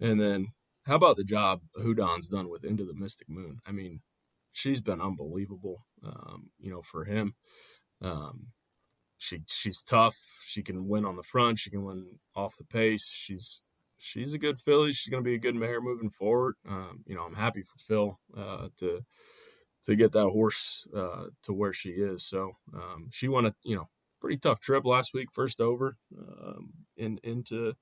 [0.00, 0.48] And then,
[0.84, 3.58] how about the job Hudon's done with Into the Mystic Moon?
[3.66, 4.00] I mean,
[4.52, 5.86] she's been unbelievable.
[6.04, 7.34] Um, you know, for him,
[8.00, 8.48] um,
[9.18, 10.16] she she's tough.
[10.44, 11.58] She can win on the front.
[11.58, 13.08] She can win off the pace.
[13.08, 13.62] She's
[13.98, 14.92] she's a good filly.
[14.92, 16.56] She's going to be a good mare moving forward.
[16.68, 19.04] Um, you know, I'm happy for Phil uh, to
[19.84, 22.24] to get that horse uh, to where she is.
[22.24, 23.88] So um, she won a you know
[24.20, 27.74] pretty tough trip last week, first over um, in into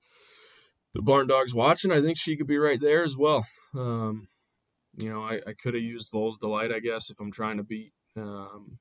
[0.92, 1.92] the barn dogs watching.
[1.92, 3.46] I think she could be right there as well.
[3.74, 4.28] Um,
[4.96, 7.62] you know, I, I could have used Vol's Delight, I guess, if I'm trying to
[7.62, 8.78] beat um,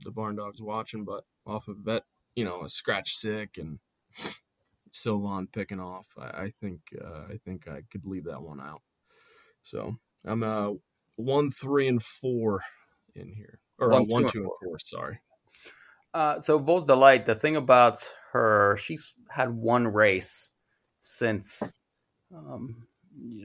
[0.00, 3.78] the barn dogs watching, but off of vet, you know, a scratch sick and
[4.90, 8.82] Sylvan picking off, I, I think uh, I think I could leave that one out.
[9.62, 10.72] So I'm uh
[11.16, 12.62] one, three, and four
[13.14, 14.56] in here, or one, uh, one two, two, and four.
[14.62, 15.20] four sorry.
[16.12, 18.00] Uh, so Vol's Delight, the thing about
[18.32, 20.50] her, she's had one race
[21.02, 21.74] since
[22.34, 22.86] um,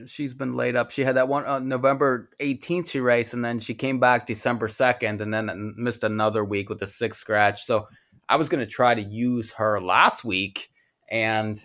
[0.06, 0.90] she's been laid up.
[0.90, 4.68] She had that one uh, November 18th she raced, and then she came back December
[4.68, 7.64] 2nd, and then missed another week with a six scratch.
[7.64, 7.88] So
[8.28, 10.70] I was going to try to use her last week,
[11.10, 11.64] and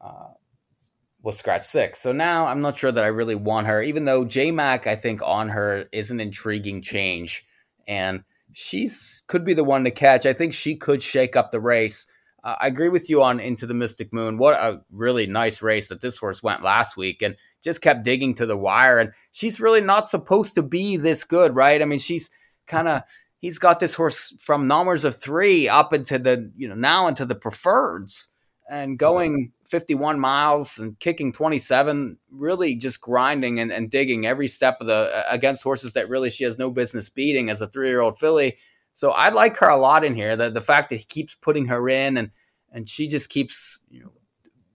[0.00, 0.28] uh,
[1.24, 2.00] was scratch six.
[2.00, 4.94] So now I'm not sure that I really want her, even though J Mac, I
[4.94, 7.46] think, on her is an intriguing change.
[7.88, 10.26] And she's could be the one to catch.
[10.26, 12.06] I think she could shake up the race.
[12.44, 14.36] Uh, I agree with you on Into the Mystic Moon.
[14.36, 18.34] What a really nice race that this horse went last week and just kept digging
[18.34, 18.98] to the wire.
[18.98, 21.80] And she's really not supposed to be this good, right?
[21.80, 22.30] I mean, she's
[22.66, 23.02] kind of
[23.38, 27.24] he's got this horse from numbers of three up into the you know now into
[27.24, 28.28] the preferreds
[28.70, 34.78] and going 51 miles and kicking 27, really just grinding and, and digging every step
[34.80, 38.00] of the against horses that really she has no business beating as a three year
[38.00, 38.58] old filly.
[38.94, 40.36] So I like her a lot in here.
[40.36, 42.30] The the fact that he keeps putting her in and
[42.72, 44.12] and she just keeps you know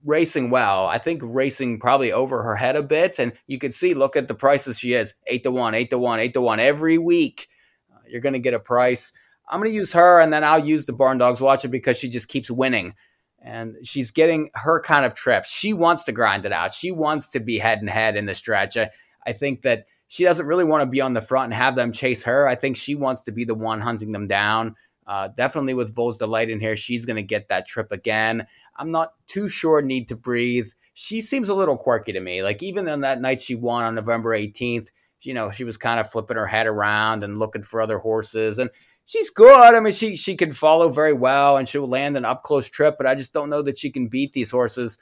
[0.03, 0.85] racing well.
[0.85, 3.19] I think racing probably over her head a bit.
[3.19, 5.97] And you can see, look at the prices she is eight to one, eight to
[5.97, 7.49] one, eight to one every week.
[7.93, 9.11] Uh, you're going to get a price.
[9.49, 12.09] I'm going to use her and then I'll use the Barn Dogs Watcher because she
[12.09, 12.93] just keeps winning
[13.41, 15.49] and she's getting her kind of trips.
[15.49, 16.73] She wants to grind it out.
[16.73, 18.77] She wants to be head and head in the stretch.
[18.77, 18.91] I,
[19.25, 21.93] I think that she doesn't really want to be on the front and have them
[21.93, 22.47] chase her.
[22.47, 24.75] I think she wants to be the one hunting them down.
[25.05, 28.45] Uh, definitely with Vol's Delight in here, she's going to get that trip again.
[28.75, 29.81] I'm not too sure.
[29.81, 30.71] Need to breathe.
[30.95, 32.41] She seems a little quirky to me.
[32.41, 34.87] Like even on that night she won on November 18th,
[35.21, 38.57] you know, she was kind of flipping her head around and looking for other horses.
[38.57, 38.71] And
[39.05, 39.75] she's good.
[39.75, 42.95] I mean, she she can follow very well and she'll land an up close trip,
[42.97, 44.97] but I just don't know that she can beat these horses.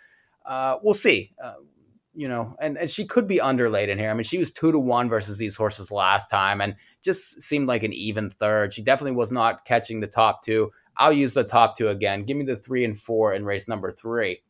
[0.45, 1.31] Uh, we'll see.
[1.41, 1.53] Uh,
[2.17, 4.09] you know, and, and she could be underlaid in here.
[4.09, 7.67] I mean, she was two to one versus these horses last time and just seemed
[7.67, 8.73] like an even third.
[8.73, 10.71] She definitely was not catching the top two.
[10.97, 12.25] I'll use the top two again.
[12.25, 14.41] Give me the three and four in race number three.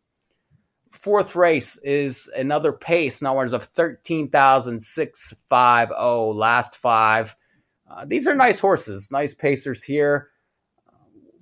[0.91, 6.39] Fourth race is another pace, numbers of 13,650.
[6.39, 7.36] Last five.
[7.91, 10.30] Uh, these are nice horses, nice pacers here.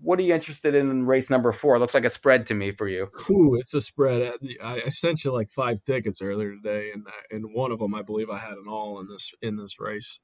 [0.06, 1.76] What are you interested in in race number four?
[1.76, 3.10] It looks like a spread to me for you.
[3.32, 4.34] Ooh, it's a spread.
[4.64, 8.04] I, I sent you like five tickets earlier today, and and one of them I
[8.04, 10.20] believe I had an all in this in this race.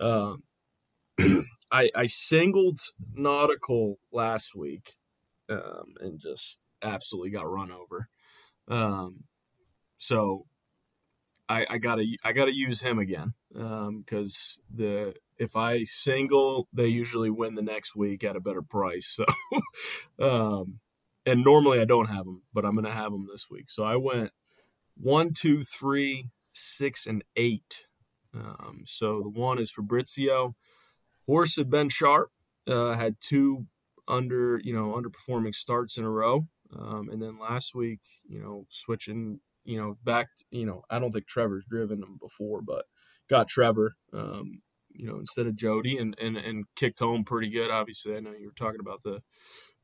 [0.00, 0.44] Um,
[1.72, 2.78] I I singled
[3.14, 4.92] Nautical last week,
[5.48, 8.08] um, and just absolutely got run over.
[8.68, 9.24] Um,
[9.98, 10.46] so
[11.48, 16.86] I, I gotta I gotta use him again because um, the if I single, they
[16.86, 19.06] usually win the next week at a better price.
[19.06, 19.24] So,
[20.18, 20.80] um,
[21.24, 23.70] and normally I don't have them, but I'm going to have them this week.
[23.70, 24.30] So I went
[24.96, 27.86] one, two, three, six, and eight.
[28.34, 30.54] Um, so the one is Fabrizio.
[31.26, 32.30] Horse had been sharp,
[32.66, 33.66] uh, had two
[34.08, 36.46] under, you know, underperforming starts in a row.
[36.76, 41.12] Um, and then last week, you know, switching, you know, back, you know, I don't
[41.12, 42.84] think Trevor's driven him before, but
[43.28, 44.62] got Trevor, um,
[44.96, 47.70] you know, instead of Jody and, and, and kicked home pretty good.
[47.70, 49.22] Obviously, I know you were talking about the,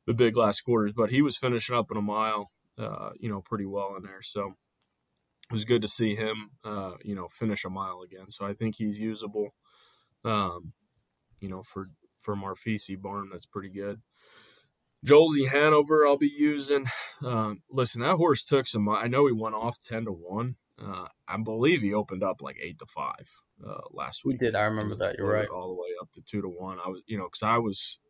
[0.06, 3.40] the big last quarters, but he was finishing up in a mile, uh, you know,
[3.40, 4.22] pretty well in there.
[4.22, 4.54] So
[5.50, 8.30] it was good to see him, uh, you know, finish a mile again.
[8.30, 9.54] So I think he's usable,
[10.24, 10.72] um,
[11.40, 13.28] you know, for, for Marfisi barn.
[13.30, 14.00] That's pretty good.
[15.04, 16.86] Jolsey Hanover, I'll be using.
[17.24, 18.88] Um, listen, that horse took some.
[18.88, 20.54] I know he went off ten to one.
[20.84, 23.28] Uh, I believe he opened up like eight to five
[23.66, 24.38] uh, last week.
[24.40, 24.54] He did.
[24.54, 25.16] I remember that.
[25.16, 25.48] You're right.
[25.48, 26.78] All the way up to two to one.
[26.84, 28.00] I was, you know, because I was,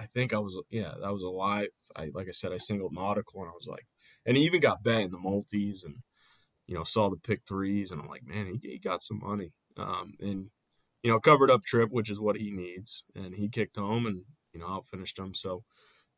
[0.00, 1.68] I think I was, yeah, that was a live.
[1.94, 3.86] I like I said, I singled nautical, and I was like,
[4.26, 5.96] and he even got bet in the multis, and
[6.66, 9.52] you know, saw the pick threes, and I'm like, man, he, he got some money.
[9.76, 10.46] Um, and
[11.02, 14.24] you know, covered up trip, which is what he needs, and he kicked home, and
[14.52, 15.34] you know, out finished him.
[15.34, 15.62] So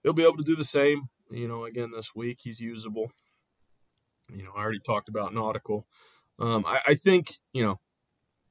[0.02, 1.08] he'll be able to do the same.
[1.30, 3.12] You know, again this week he's usable.
[4.34, 5.86] You know, I already talked about nautical.
[6.38, 7.80] Um, I, I, think you know,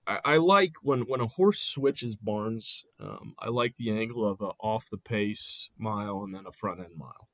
[0.06, 2.86] I, I, like when when a horse switches barns.
[3.00, 6.80] Um, I like the angle of a off the pace mile and then a front
[6.80, 7.30] end mile.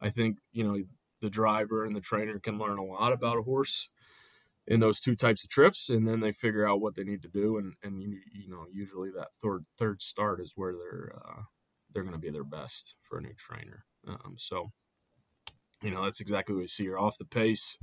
[0.00, 0.82] I think you know
[1.20, 3.90] the driver and the trainer can learn a lot about a horse
[4.68, 7.28] in those two types of trips, and then they figure out what they need to
[7.28, 7.56] do.
[7.56, 11.42] And and you, you know, usually that third third start is where they're uh,
[11.92, 13.84] they're going to be their best for a new trainer.
[14.06, 14.68] Um, so,
[15.82, 17.78] you know, that's exactly what we see here off the pace,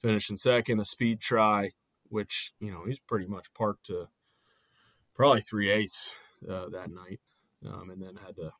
[0.00, 1.72] finishing second, a speed try,
[2.08, 4.08] which, you know, he's pretty much parked to
[5.14, 6.14] probably three eighths
[6.48, 7.20] uh, that night.
[7.66, 8.52] Um, and then had to,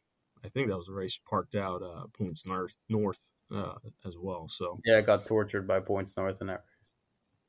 [0.42, 3.74] I think that was a race parked out uh, points north, north uh,
[4.06, 4.48] as well.
[4.48, 6.62] So, yeah, I got tortured by points north in that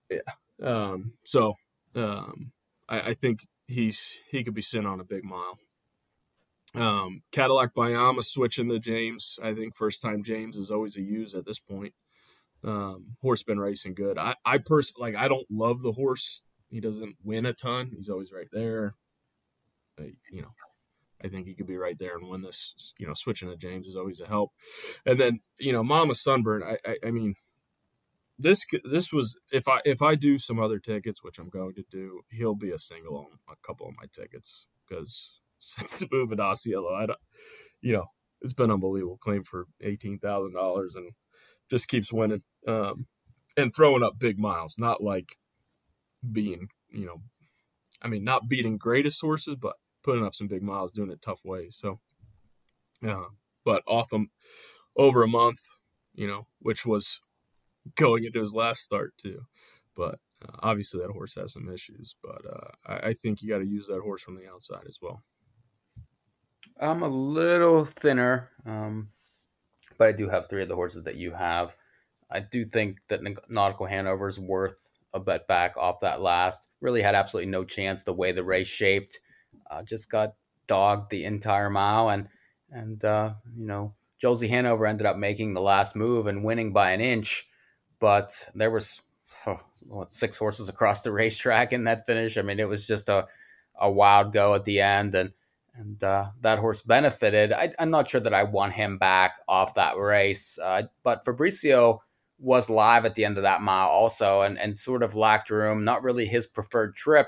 [0.10, 0.22] race.
[0.62, 0.68] Yeah.
[0.68, 1.56] Um, so,
[1.96, 2.52] um,
[2.90, 5.60] I, I think he's, he could be sent on a big mile.
[6.76, 9.40] Um, Cadillac Bayama switching to James.
[9.42, 11.94] I think first time James is always a use at this point.
[12.64, 14.18] Um, horse been racing good.
[14.18, 15.22] I, I personally like.
[15.22, 16.44] I don't love the horse.
[16.70, 17.92] He doesn't win a ton.
[17.96, 18.96] He's always right there.
[20.00, 20.54] I, you know,
[21.24, 22.94] I think he could be right there and win this.
[22.98, 24.52] You know, switching to James is always a help.
[25.06, 26.64] And then you know, Mama Sunburn.
[26.64, 27.36] I, I, I mean,
[28.38, 31.84] this this was if I if I do some other tickets, which I'm going to
[31.90, 35.40] do, he'll be a single on a couple of my tickets because
[35.78, 36.94] since the move at Osceola.
[36.94, 37.20] I don't,
[37.82, 38.06] you know,
[38.42, 39.18] it's been unbelievable.
[39.18, 41.12] Claim for eighteen thousand dollars and
[41.70, 43.08] just keeps winning um,
[43.58, 44.76] and throwing up big miles.
[44.78, 45.38] Not like
[46.32, 47.22] being, you know,
[48.02, 51.42] I mean, not beating greatest horses, but putting up some big miles, doing it tough
[51.44, 51.78] ways.
[51.80, 52.00] So,
[53.08, 53.30] uh,
[53.64, 54.30] but off him
[54.96, 55.62] over a month,
[56.14, 57.22] you know, which was
[57.96, 59.46] going into his last start too.
[59.96, 62.16] But uh, obviously, that horse has some issues.
[62.22, 65.00] But uh, I, I think you got to use that horse from the outside as
[65.02, 65.24] well.
[66.80, 69.10] I'm a little thinner, um,
[69.98, 71.76] but I do have three of the horses that you have.
[72.30, 74.76] I do think that Nautical Hanover is worth
[75.14, 76.68] a bet back off that last.
[76.82, 79.20] Really had absolutely no chance the way the race shaped.
[79.70, 80.36] Uh, just got
[80.68, 82.28] dogged the entire mile, and
[82.72, 86.92] and uh, you know Josie Hanover ended up making the last move and winning by
[86.92, 87.48] an inch,
[88.00, 89.02] but there was
[89.48, 92.38] oh, what, six horses across the racetrack in that finish.
[92.38, 93.28] I mean, it was just a
[93.80, 95.32] a wild go at the end, and
[95.78, 97.52] and uh, that horse benefited.
[97.52, 102.02] I, am not sure that I want him back off that race, uh, but Fabrizio
[102.40, 105.84] was live at the end of that mile also, and and sort of lacked room.
[105.84, 107.28] Not really his preferred trip.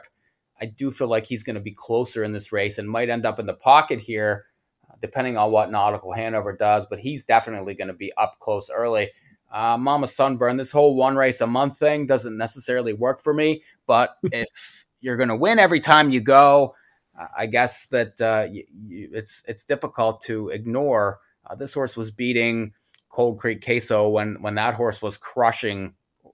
[0.59, 3.25] I do feel like he's going to be closer in this race and might end
[3.25, 4.45] up in the pocket here,
[4.89, 6.87] uh, depending on what Nautical Hanover does.
[6.89, 9.11] But he's definitely going to be up close early.
[9.51, 13.63] Uh, Mama Sunburn, this whole one race a month thing doesn't necessarily work for me.
[13.85, 14.47] But if
[14.99, 16.75] you're going to win every time you go,
[17.35, 18.47] I guess that uh,
[18.89, 21.19] it's it's difficult to ignore.
[21.45, 22.73] Uh, this horse was beating
[23.09, 25.93] Cold Creek Queso when when that horse was crushing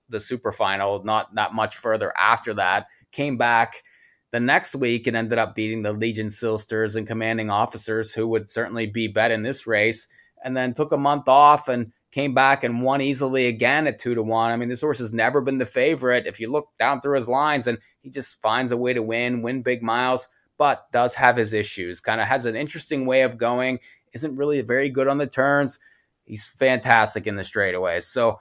[0.10, 1.04] the super final.
[1.04, 3.84] Not not much further after that, came back
[4.32, 8.50] the next week and ended up beating the Legion Silsters and commanding officers who would
[8.50, 10.08] certainly be bet in this race.
[10.44, 14.14] And then took a month off and came back and won easily again at two
[14.16, 14.52] to one.
[14.52, 16.28] I mean, this horse has never been the favorite.
[16.28, 19.42] If you look down through his lines, and he just finds a way to win,
[19.42, 22.00] win big miles but does have his issues.
[22.00, 23.80] Kind of has an interesting way of going.
[24.14, 25.80] Isn't really very good on the turns.
[26.26, 28.04] He's fantastic in the straightaways.
[28.04, 28.40] So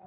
[0.00, 0.06] uh,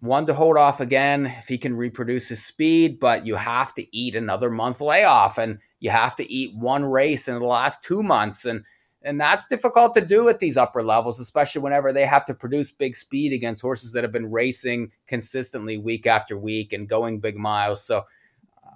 [0.00, 3.96] one to hold off again if he can reproduce his speed, but you have to
[3.96, 8.02] eat another month layoff and you have to eat one race in the last two
[8.02, 8.44] months.
[8.44, 8.64] And
[9.02, 12.72] and that's difficult to do at these upper levels, especially whenever they have to produce
[12.72, 17.36] big speed against horses that have been racing consistently week after week and going big
[17.36, 17.84] miles.
[17.84, 18.02] So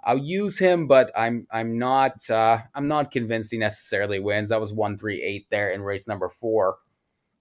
[0.04, 4.48] I'll use him, but I'm I'm not uh, I'm not convinced he necessarily wins.
[4.48, 6.78] That was one three eight there in race number four.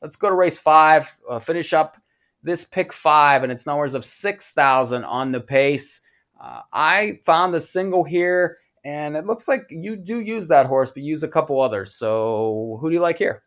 [0.01, 1.15] Let's go to race five.
[1.29, 1.97] Uh, finish up
[2.43, 6.01] this pick five, and it's numbers of six thousand on the pace.
[6.39, 10.91] Uh, I found the single here, and it looks like you do use that horse,
[10.91, 11.95] but use a couple others.
[11.95, 13.43] So who do you like here?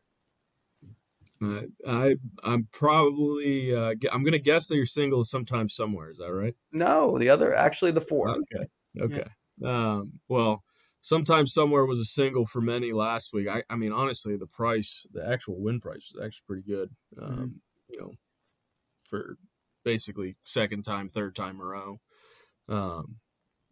[1.43, 6.11] Uh, I I'm probably uh, I'm gonna guess that your single is sometime somewhere.
[6.11, 6.55] Is that right?
[6.71, 8.31] No, the other actually the four.
[8.31, 8.69] Okay.
[9.01, 9.25] Okay.
[9.59, 9.69] Yeah.
[9.69, 10.63] Um, well,
[11.01, 13.49] sometimes somewhere was a single for many last week.
[13.49, 16.91] I, I mean, honestly, the price, the actual win price was actually pretty good.
[17.17, 17.25] Mm-hmm.
[17.25, 17.49] Um, mm-hmm.
[17.89, 18.13] You know,
[19.05, 19.37] for
[19.85, 22.01] basically second time, third time a row.
[22.69, 23.17] Um,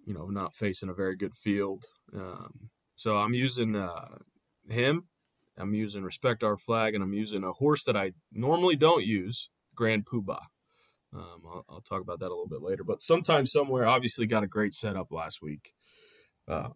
[0.04, 1.84] you know, not facing a very good field.
[2.14, 4.18] Um, so I'm using uh,
[4.68, 5.04] him.
[5.56, 9.50] I'm using Respect Our Flag, and I'm using a horse that I normally don't use,
[9.74, 10.44] Grand Poobah.
[11.14, 12.84] Um, I'll, I'll, talk about that a little bit later.
[12.84, 15.72] But sometime somewhere, obviously got a great setup last week,
[16.46, 16.68] uh,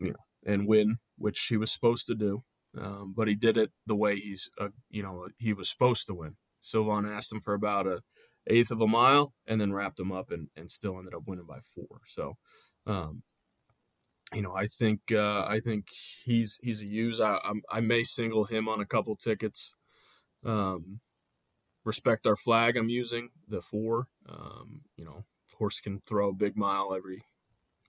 [0.00, 2.42] you know, and win, which he was supposed to do.
[2.78, 6.14] Um, but he did it the way he's, uh, you know, he was supposed to
[6.14, 6.36] win.
[6.62, 8.00] Sylvain asked him for about a
[8.46, 11.46] eighth of a mile, and then wrapped him up, and, and still ended up winning
[11.46, 12.00] by four.
[12.06, 12.36] So,
[12.86, 13.22] um,
[14.34, 15.88] you know, I think uh, I think
[16.24, 17.20] he's he's a use.
[17.20, 19.74] I, I, I may single him on a couple tickets.
[20.44, 21.00] Um,
[21.90, 24.06] respect our flag I'm using, the four.
[24.28, 25.24] Um, you know,
[25.58, 27.24] horse can throw a big mile every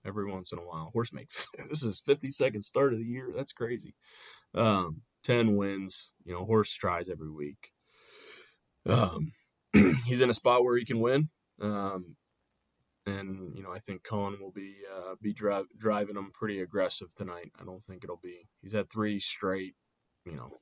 [0.04, 0.90] every once in a while.
[0.92, 1.30] Horse make
[1.70, 3.30] this is 52nd start of the year.
[3.34, 3.94] That's crazy.
[4.54, 6.12] Um, 10 wins.
[6.24, 7.70] You know, horse tries every week.
[8.86, 9.34] Um,
[10.04, 11.28] he's in a spot where he can win.
[11.60, 12.16] Um,
[13.06, 17.14] and you know, I think Cohen will be uh, be dri- driving him pretty aggressive
[17.14, 17.52] tonight.
[17.60, 18.48] I don't think it'll be.
[18.60, 19.74] He's had three straight,
[20.24, 20.58] you know,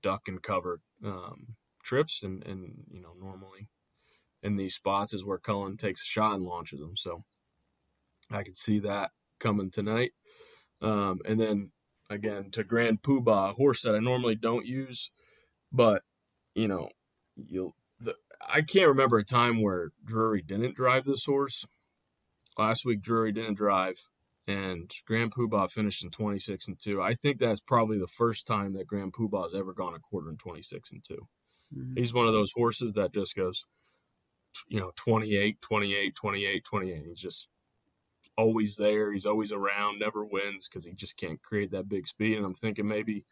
[0.00, 1.56] duck and cover um,
[1.88, 3.68] trips, and and you know normally
[4.42, 6.96] in these spots is where Cullen takes a shot and launches them.
[6.96, 7.24] So
[8.30, 10.12] I could see that coming tonight.
[10.80, 11.72] Um, and then
[12.08, 15.10] again to Grand Poobah, a horse that I normally don't use,
[15.72, 16.02] but
[16.54, 16.90] you know.
[18.00, 18.14] The,
[18.48, 21.64] I can't remember a time where Drury didn't drive this horse.
[22.56, 24.08] Last week Drury didn't drive
[24.48, 27.02] and Grand Poobah finished in 26 and 2.
[27.02, 30.30] I think that's probably the first time that Grand Poobah has ever gone a quarter
[30.30, 31.28] in 26 and 2.
[31.76, 31.96] Mm-hmm.
[31.96, 33.66] He's one of those horses that just goes,
[34.68, 37.04] you know, 28, 28, 28, 28.
[37.06, 37.50] He's just
[38.36, 39.12] always there.
[39.12, 42.36] He's always around, never wins because he just can't create that big speed.
[42.36, 43.24] And I'm thinking maybe,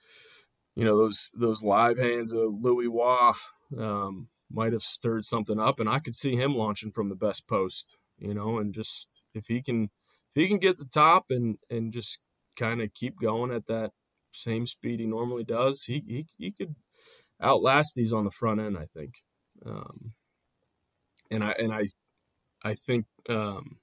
[0.74, 3.34] you know, those those live hands of Louis Waugh
[3.78, 5.80] um, might have stirred something up.
[5.80, 9.46] And I could see him launching from the best post, you know, and just if
[9.46, 9.84] he can
[10.34, 12.18] if he can get the top and and just
[12.56, 13.92] kind of keep going at that
[14.32, 16.74] same speed he normally does, he he, he could
[17.42, 18.76] outlast these on the front end.
[18.76, 19.14] I think,
[19.64, 20.12] um,
[21.30, 21.84] and I and I
[22.62, 23.78] I think um,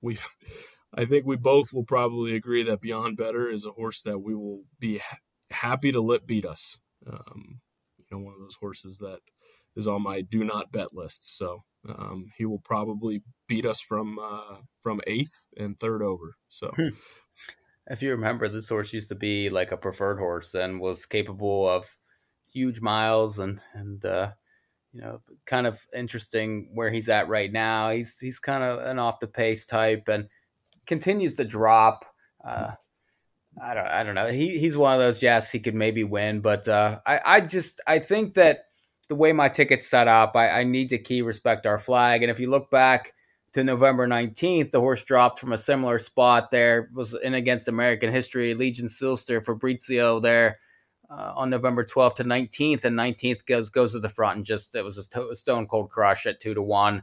[0.00, 0.18] we
[0.94, 4.34] I think we both will probably agree that Beyond Better is a horse that we
[4.34, 5.18] will be ha-
[5.50, 6.80] happy to let beat us.
[7.06, 7.60] Um,
[7.98, 9.18] you know, one of those horses that
[9.76, 11.36] is on my do not bet list.
[11.36, 16.36] So um, he will probably beat us from uh, from eighth and third over.
[16.48, 16.72] So.
[16.76, 16.88] Hmm.
[17.90, 21.66] If you remember, this horse used to be like a preferred horse and was capable
[21.66, 21.86] of
[22.52, 24.30] huge miles and and uh,
[24.92, 27.90] you know kind of interesting where he's at right now.
[27.90, 30.28] He's he's kind of an off the pace type and
[30.86, 32.04] continues to drop.
[32.44, 32.72] Uh,
[33.62, 34.28] I don't I don't know.
[34.28, 35.22] He he's one of those.
[35.22, 38.64] Yes, he could maybe win, but uh, I I just I think that
[39.08, 42.22] the way my ticket's set up, I, I need to key respect our flag.
[42.22, 43.14] And if you look back
[43.54, 48.12] to November 19th, the horse dropped from a similar spot there, was in against American
[48.12, 50.58] history, Legion Seelster, Fabrizio there
[51.10, 54.74] uh, on November 12th to 19th, and 19th goes goes to the front and just
[54.74, 57.02] it was a stone cold crush at two to one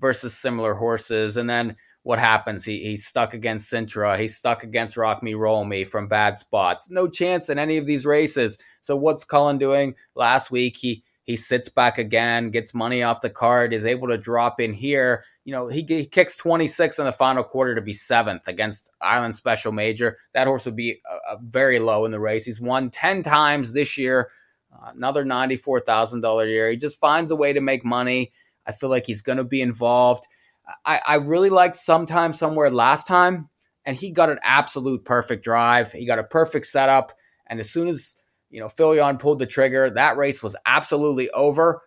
[0.00, 1.36] versus similar horses.
[1.36, 2.64] And then what happens?
[2.64, 4.18] He he's stuck against Sintra.
[4.18, 6.90] He's stuck against Rock Me Roll Me from bad spots.
[6.90, 8.58] No chance in any of these races.
[8.80, 9.94] So what's Cullen doing?
[10.14, 14.18] Last week he he sits back again, gets money off the card, is able to
[14.18, 17.92] drop in here you know, he, he kicks 26 in the final quarter to be
[17.92, 20.18] seventh against Island Special Major.
[20.34, 21.00] That horse would be
[21.42, 22.44] very low in the race.
[22.44, 24.30] He's won 10 times this year,
[24.72, 26.70] uh, another $94,000 year.
[26.70, 28.32] He just finds a way to make money.
[28.66, 30.26] I feel like he's going to be involved.
[30.84, 33.48] I, I really liked sometime somewhere last time,
[33.84, 35.92] and he got an absolute perfect drive.
[35.92, 37.12] He got a perfect setup.
[37.48, 38.18] And as soon as,
[38.50, 41.82] you know, Filion pulled the trigger, that race was absolutely over.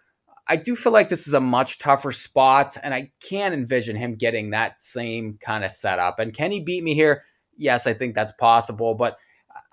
[0.47, 4.15] I do feel like this is a much tougher spot, and I can't envision him
[4.15, 6.19] getting that same kind of setup.
[6.19, 7.23] And can he beat me here?
[7.57, 9.17] Yes, I think that's possible, but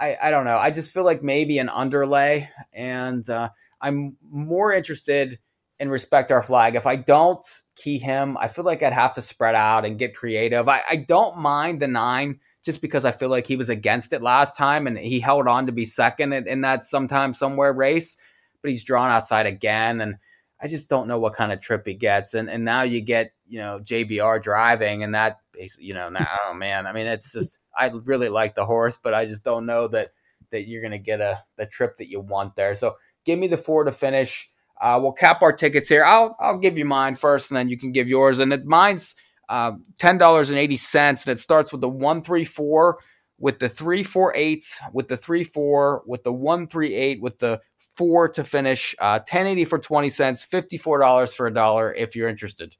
[0.01, 0.57] I, I don't know.
[0.57, 3.51] I just feel like maybe an underlay, and uh,
[3.81, 5.39] I'm more interested
[5.79, 6.77] in respect our flag.
[6.77, 7.45] If I don't
[7.75, 10.69] key him, I feel like I'd have to spread out and get creative.
[10.69, 14.23] I, I don't mind the nine just because I feel like he was against it
[14.23, 18.17] last time and he held on to be second in, in that sometime somewhere race,
[18.61, 20.01] but he's drawn outside again.
[20.01, 20.17] And
[20.63, 22.35] I just don't know what kind of trip he gets.
[22.35, 25.39] And and now you get, you know, JBR driving and that
[25.79, 29.15] you know, now oh man, I mean it's just I really like the horse, but
[29.15, 30.11] I just don't know that
[30.51, 32.75] that you're gonna get a the trip that you want there.
[32.77, 34.49] So give me the four to finish.
[34.81, 36.05] Uh, we'll cap our tickets here.
[36.05, 38.39] I'll I'll give you mine first, and then you can give yours.
[38.39, 39.15] And it, mine's
[39.49, 42.99] uh, ten dollars and eighty cents, and it starts with the one three four,
[43.39, 47.39] with the three four eight, with the three four, with the one three eight, with
[47.39, 47.61] the
[47.97, 48.95] four to finish.
[48.99, 52.77] Uh, ten eighty for twenty cents, fifty four dollars for a dollar if you're interested.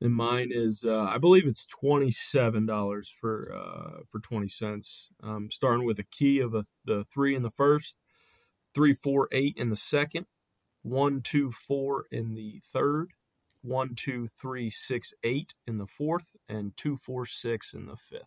[0.00, 5.10] And mine is, uh, I believe it's twenty seven dollars for uh, for twenty cents.
[5.22, 7.98] Um, starting with a key of a, the three in the first,
[8.74, 10.26] three, four, eight in the second,
[10.82, 13.12] one, two, four in the third,
[13.62, 18.26] one, two, three, six, eight in the fourth, and two, four, six in the fifth.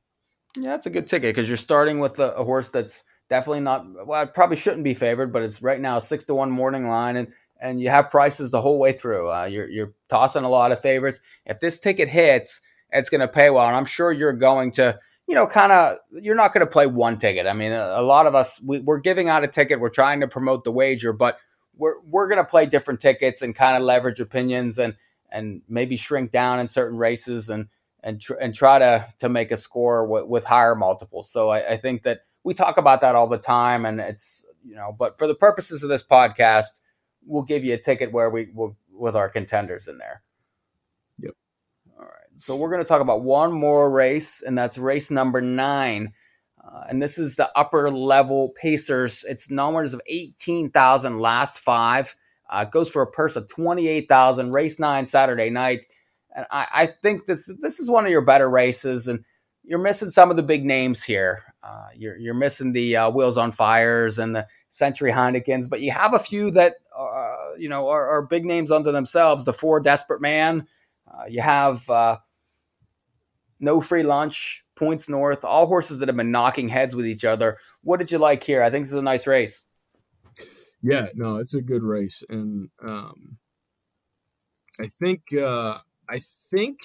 [0.57, 4.07] Yeah, that's a good ticket because you're starting with a, a, horse that's definitely not.
[4.07, 7.15] Well, it probably shouldn't be favored, but it's right now six to one morning line,
[7.17, 9.31] and and you have prices the whole way through.
[9.31, 11.19] Uh, you're you're tossing a lot of favorites.
[11.45, 12.61] If this ticket hits,
[12.91, 15.97] it's going to pay well, and I'm sure you're going to you know, kind of,
[16.21, 17.47] you're not going to play one ticket.
[17.47, 19.79] I mean, a, a lot of us, we, we're giving out a ticket.
[19.79, 21.39] We're trying to promote the wager, but
[21.75, 24.95] we're, we're going to play different tickets and kind of leverage opinions and,
[25.31, 27.67] and maybe shrink down in certain races and,
[28.03, 31.29] and, tr- and try to, to make a score with, with higher multiples.
[31.31, 34.75] So I, I think that we talk about that all the time and it's, you
[34.75, 36.79] know, but for the purposes of this podcast,
[37.25, 40.21] we'll give you a ticket where we will with our contenders in there.
[41.19, 41.33] Yep.
[41.97, 42.11] All right.
[42.37, 46.13] So we're going to talk about one more race, and that's race number nine.
[46.63, 49.25] Uh, and this is the upper level Pacers.
[49.27, 52.15] It's numbers of 18,000 last five.
[52.49, 54.51] Uh, goes for a purse of 28,000.
[54.51, 55.85] Race nine Saturday night.
[56.35, 59.23] And I, I, think this this is one of your better races, and
[59.67, 61.43] you're missing some of the big names here.
[61.63, 65.91] Uh, you're you're missing the uh, Wheels on Fires and the Century Heinekens, but you
[65.91, 69.45] have a few that uh, you know are, are, big names unto themselves.
[69.45, 70.67] The Four Desperate Man.
[71.11, 72.17] Uh, you have uh,
[73.59, 77.57] no free lunch, points north, all horses that have been knocking heads with each other.
[77.81, 78.61] What did you like here?
[78.61, 79.63] I think this is a nice race.
[80.81, 83.37] Yeah, no, it's a good race, and um,
[84.79, 86.19] I think uh, I
[86.51, 86.79] think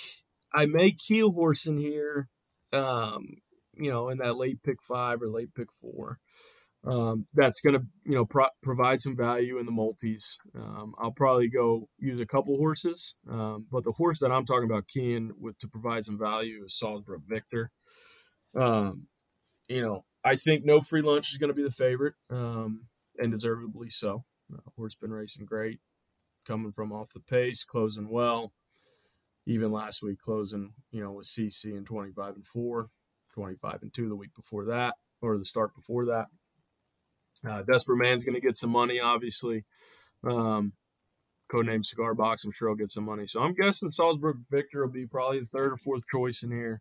[0.55, 2.29] I may keel horse in here.
[2.73, 3.37] Um,
[3.77, 6.19] you know, in that late pick five or late pick four
[6.87, 10.39] um, that's going to you know pro- provide some value in the multis.
[10.55, 14.69] Um, I'll probably go use a couple horses, um, but the horse that I'm talking
[14.71, 17.71] about keying with to provide some value is Salzburg Victor.
[18.57, 19.09] Um,
[19.69, 22.87] you know, I think no free lunch is going to be the favorite, um,
[23.19, 24.25] and deservedly so.
[24.53, 25.81] Uh, horse been racing great,
[26.47, 28.53] coming from off the pace, closing well.
[29.51, 32.89] Even last week, closing you know with CC and 25 and four,
[33.35, 36.27] 25 and two the week before that, or the start before that.
[37.45, 39.65] Uh, Desperate Man's going to get some money, obviously.
[40.23, 40.75] Um,
[41.51, 43.27] codename Cigar Box, I'm sure he'll get some money.
[43.27, 46.81] So I'm guessing Salzburg Victor will be probably the third or fourth choice in here.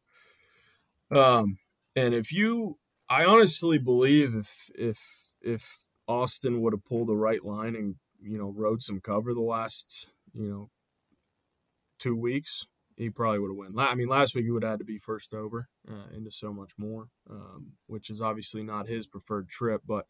[1.12, 1.58] Um,
[1.96, 2.78] and if you,
[3.10, 5.00] I honestly believe if if
[5.42, 9.42] if Austin would have pulled the right line and you know rode some cover the
[9.42, 10.70] last you know
[12.00, 12.68] two weeks,
[13.00, 13.88] he probably would have won.
[13.88, 16.52] I mean, last week he would have had to be first over uh, into so
[16.52, 19.84] much more, um, which is obviously not his preferred trip.
[19.88, 20.06] But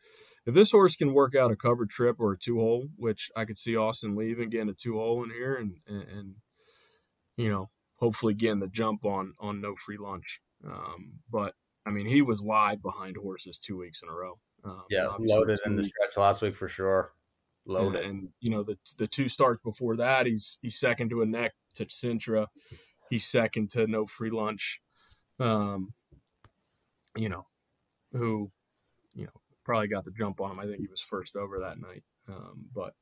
[0.46, 3.46] if this horse can work out a covered trip or a two hole, which I
[3.46, 6.36] could see Austin leaving, getting a two hole in here, and, and, and
[7.38, 10.42] you know, hopefully getting the jump on on no free lunch.
[10.66, 11.54] Um, but
[11.86, 14.40] I mean, he was live behind horses two weeks in a row.
[14.64, 17.14] Um, yeah, loaded in the stretch last week for sure.
[17.66, 21.22] Loaded, and, and you know the the two starts before that, he's he's second to
[21.22, 21.54] a neck
[21.88, 22.47] to Cintra.
[23.09, 24.82] He's second to no free lunch.
[25.39, 25.93] Um,
[27.15, 27.47] you know,
[28.11, 28.51] who,
[29.13, 30.59] you know, probably got the jump on him.
[30.59, 32.93] I think he was first over that night, um, but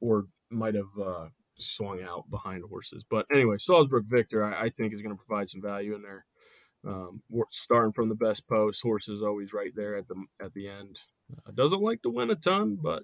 [0.00, 1.26] or might have uh,
[1.58, 3.04] swung out behind horses.
[3.08, 6.26] But anyway, Salzburg Victor, I, I think is going to provide some value in there.
[6.86, 10.98] Um, starting from the best post, horses always right there at the at the end.
[11.32, 13.02] Uh, doesn't like to win a ton, but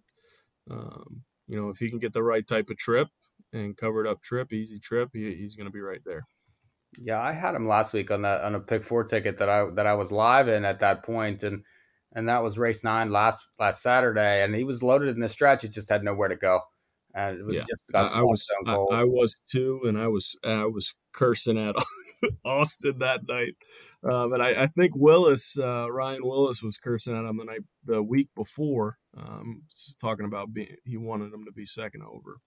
[0.70, 3.08] um, you know if he can get the right type of trip,
[3.53, 6.24] and covered up trip, easy trip, he, he's going to be right there.
[7.00, 9.64] Yeah, I had him last week on that on a pick four ticket that I
[9.76, 11.62] that I was live in at that point, and
[12.14, 15.62] and that was race nine last last Saturday, and he was loaded in the stretch.
[15.62, 16.61] He just had nowhere to go,
[17.14, 17.64] and it was yeah.
[17.66, 21.74] just I, I was I, I, was too, and I was I was cursing at
[22.44, 23.55] Austin that night.
[24.05, 27.61] Um, and I, I, think Willis, uh, Ryan Willis, was cursing at him the night,
[27.84, 29.62] the week before, um,
[30.00, 32.38] talking about being he wanted him to be second over.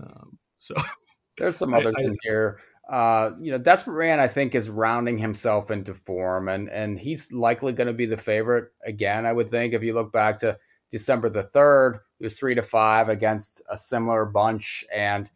[0.00, 0.74] Um, so
[1.38, 2.60] there's some others I, in here.
[2.88, 7.32] Uh, you know, Desperate Ran, I think, is rounding himself into form, and and he's
[7.32, 9.24] likely going to be the favorite again.
[9.24, 10.58] I would think if you look back to
[10.90, 15.30] December the third, he was three to five against a similar bunch, and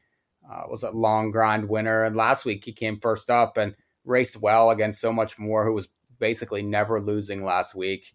[0.50, 2.04] uh, was a long grind winner.
[2.04, 5.72] And last week he came first up and raced well against so much more, who
[5.72, 5.88] was
[6.18, 8.12] basically never losing last week,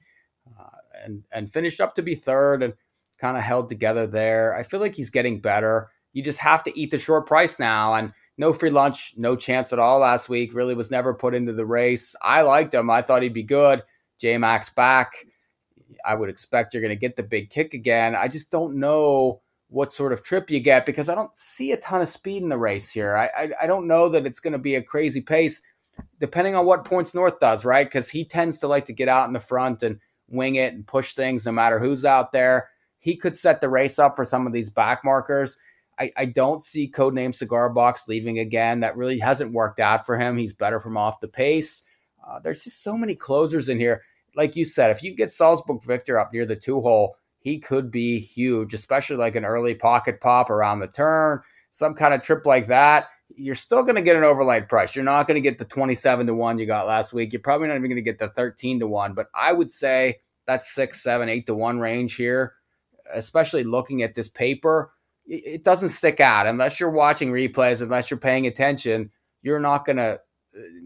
[0.59, 2.73] uh, and and finished up to be third and
[3.17, 4.55] kind of held together there.
[4.55, 5.89] I feel like he's getting better.
[6.14, 9.74] You just have to eat the short price now, and no free lunch, no chance
[9.74, 10.53] at all last week.
[10.53, 12.16] Really was never put into the race.
[12.22, 12.89] I liked him.
[12.89, 13.84] I thought he'd be good.
[14.20, 15.14] J Max back.
[16.05, 18.16] I would expect you're going to get the big kick again.
[18.16, 21.78] I just don't know what sort of trip you get because I don't see a
[21.78, 23.16] ton of speed in the race here.
[23.16, 25.61] I I, I don't know that it's going to be a crazy pace,
[26.20, 27.86] depending on what Points North does, right?
[27.86, 30.86] Because he tends to like to get out in the front and wing it and
[30.86, 32.70] push things no matter who's out there.
[32.99, 35.57] He could set the race up for some of these back markers.
[35.99, 38.79] I, I don't see codename cigar box leaving again.
[38.79, 40.37] That really hasn't worked out for him.
[40.37, 41.83] He's better from off the pace.
[42.25, 44.01] Uh, there's just so many closers in here.
[44.35, 47.91] Like you said, if you get Salzburg Victor up near the two hole, he could
[47.91, 51.41] be huge, especially like an early pocket pop around the turn,
[51.71, 53.09] some kind of trip like that.
[53.35, 54.95] You're still going to get an overlight price.
[54.95, 57.33] You're not going to get the 27 to 1 you got last week.
[57.33, 60.19] You're probably not even going to get the 13 to 1, but I would say
[60.45, 62.53] that's six, seven, eight to 1 range here,
[63.13, 64.92] especially looking at this paper.
[65.26, 69.11] It doesn't stick out unless you're watching replays, unless you're paying attention.
[69.41, 70.19] You're not going to,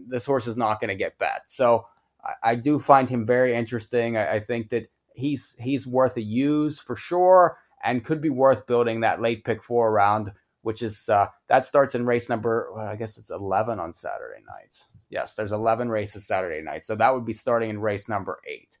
[0.06, 1.42] this horse is not to get bet.
[1.46, 1.86] So
[2.24, 4.16] I, I, do find him very interesting.
[4.16, 8.66] I, I think that he's he's worth a use for sure, and could be worth
[8.66, 10.32] building that late pick four round,
[10.62, 12.70] which is uh, that starts in race number.
[12.72, 14.88] Well, I guess it's eleven on Saturday nights.
[15.10, 18.78] Yes, there's eleven races Saturday night, so that would be starting in race number eight.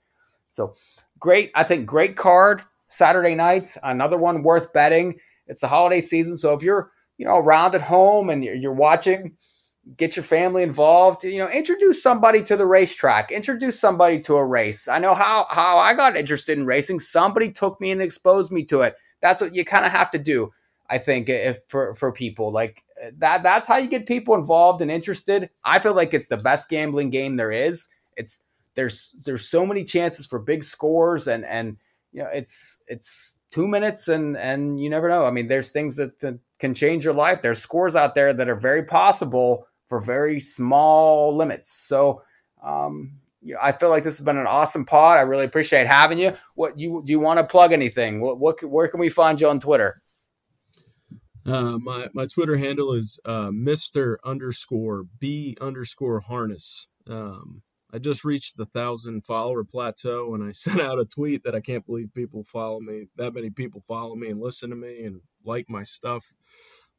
[0.50, 0.74] So
[1.18, 3.76] great, I think great card Saturday night.
[3.82, 5.18] Another one worth betting.
[5.48, 8.72] It's the holiday season, so if you're you know around at home and you're, you're
[8.72, 9.36] watching
[9.96, 14.44] get your family involved you know introduce somebody to the racetrack introduce somebody to a
[14.44, 14.86] race.
[14.88, 17.00] I know how how i got interested in racing.
[17.00, 18.96] Somebody took me and exposed me to it.
[19.20, 20.52] That's what you kind of have to do
[20.90, 22.52] i think if for for people.
[22.52, 22.82] Like
[23.18, 25.50] that that's how you get people involved and interested.
[25.64, 27.88] I feel like it's the best gambling game there is.
[28.16, 28.42] It's
[28.74, 31.76] there's there's so many chances for big scores and and
[32.12, 35.96] you know it's it's two minutes and and you never know i mean there's things
[35.96, 40.00] that, that can change your life there's scores out there that are very possible for
[40.00, 41.72] very small limits.
[41.72, 42.22] So,
[42.62, 45.18] um, you know, I feel like this has been an awesome pod.
[45.18, 46.36] I really appreciate having you.
[46.54, 48.20] What you do you want to plug anything?
[48.20, 50.02] What, what where can we find you on Twitter?
[51.46, 56.88] Uh, my my Twitter handle is uh, Mister underscore B underscore Harness.
[57.08, 61.54] Um, I just reached the thousand follower plateau, and I sent out a tweet that
[61.54, 63.08] I can't believe people follow me.
[63.16, 66.32] That many people follow me and listen to me and like my stuff.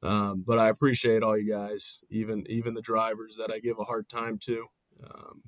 [0.01, 3.83] Um, but I appreciate all you guys, even even the drivers that I give a
[3.83, 4.65] hard time to.
[5.03, 5.41] Um,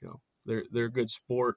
[0.00, 1.56] you know, they're they're good sport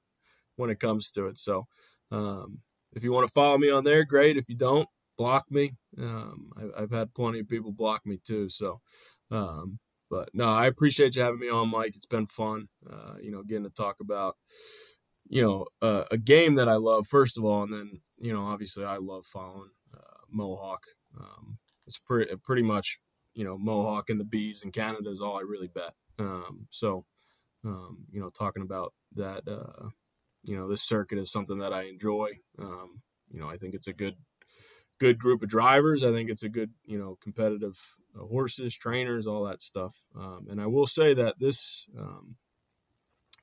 [0.55, 1.37] when it comes to it.
[1.37, 1.67] So
[2.11, 2.59] um,
[2.93, 4.37] if you want to follow me on there, great.
[4.37, 4.87] If you don't,
[5.17, 5.71] block me.
[5.97, 8.49] Um, I, have had plenty of people block me too.
[8.49, 8.81] So,
[9.31, 9.79] um,
[10.09, 11.95] but no, I appreciate you having me on, Mike.
[11.95, 12.67] It's been fun.
[12.89, 14.37] Uh, you know, getting to talk about
[15.27, 18.45] you know uh, a game that I love first of all, and then you know
[18.45, 20.83] obviously I love following uh, Mohawk.
[21.19, 22.99] Um, it's pretty pretty much
[23.33, 25.93] you know Mohawk and the bees in Canada is all I really bet.
[26.17, 27.05] Um, so
[27.65, 29.89] um, you know, talking about that, uh,
[30.43, 32.29] you know, this circuit is something that I enjoy.
[32.57, 33.01] Um,
[33.31, 34.15] you know, I think it's a good
[34.99, 36.03] good group of drivers.
[36.03, 37.79] I think it's a good you know competitive
[38.15, 39.95] uh, horses, trainers, all that stuff.
[40.17, 42.35] Um, and I will say that this um,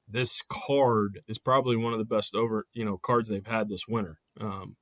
[0.08, 3.88] this card is probably one of the best over you know cards they've had this
[3.88, 4.18] winter.
[4.40, 4.76] Um,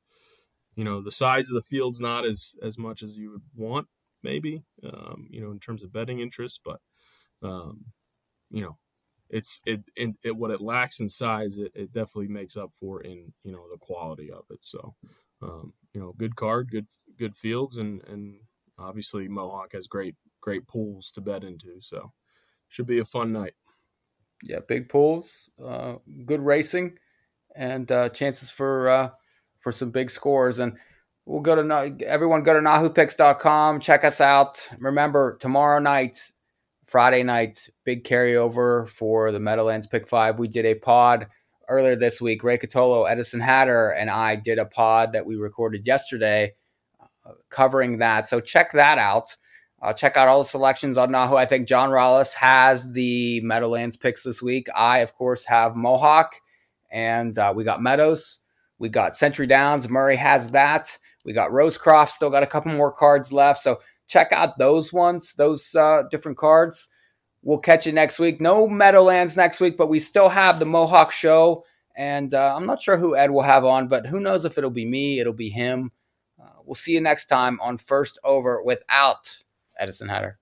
[0.77, 3.87] you know the size of the field's not as as much as you would want
[4.23, 6.81] maybe um, you know in terms of betting interest but
[7.43, 7.87] um,
[8.51, 8.77] you know
[9.31, 13.01] it's it, it, it, what it lacks in size it, it definitely makes up for
[13.01, 14.95] in you know the quality of it so
[15.45, 16.87] um, you know good card good
[17.19, 18.37] good fields and and
[18.79, 22.13] obviously mohawk has great great pools to bet into so
[22.69, 23.55] should be a fun night
[24.43, 26.97] yeah big pools uh, good racing
[27.55, 29.11] and uh, chances for uh,
[29.61, 30.59] for some big scores.
[30.59, 30.75] And
[31.27, 33.81] we'll go to everyone go to NahooPicks.com.
[33.81, 34.61] Check us out.
[34.79, 36.21] Remember tomorrow night,
[36.87, 40.39] Friday night, big carryover for the Meadowlands Pick Five.
[40.39, 41.27] We did a pod
[41.69, 42.43] earlier this week.
[42.43, 46.55] Ray Cotolo, Edison Hatter, and I did a pod that we recorded yesterday
[47.51, 48.29] covering that.
[48.29, 49.35] So check that out.
[49.83, 51.37] Uh, check out all the selections on Nahu.
[51.37, 54.67] I think John Rollis has the Meadowlands picks this week.
[54.75, 56.33] I, of course, have Mohawk,
[56.91, 58.41] and uh, we got Meadows.
[58.79, 59.89] We got Century Downs.
[59.89, 60.97] Murray has that.
[61.25, 62.11] We got Rosecroft.
[62.11, 63.63] Still got a couple more cards left.
[63.63, 66.89] So check out those ones, those uh, different cards.
[67.45, 68.41] We'll catch you next week.
[68.41, 71.65] No Meadowlands next week, but we still have the Mohawk show.
[71.95, 74.71] And uh, I'm not sure who Ed will have on, but who knows if it'll
[74.71, 75.93] be me, it'll be him.
[76.43, 79.31] Uh, we'll see you next time on First Over without
[79.79, 80.39] Edison Hatter.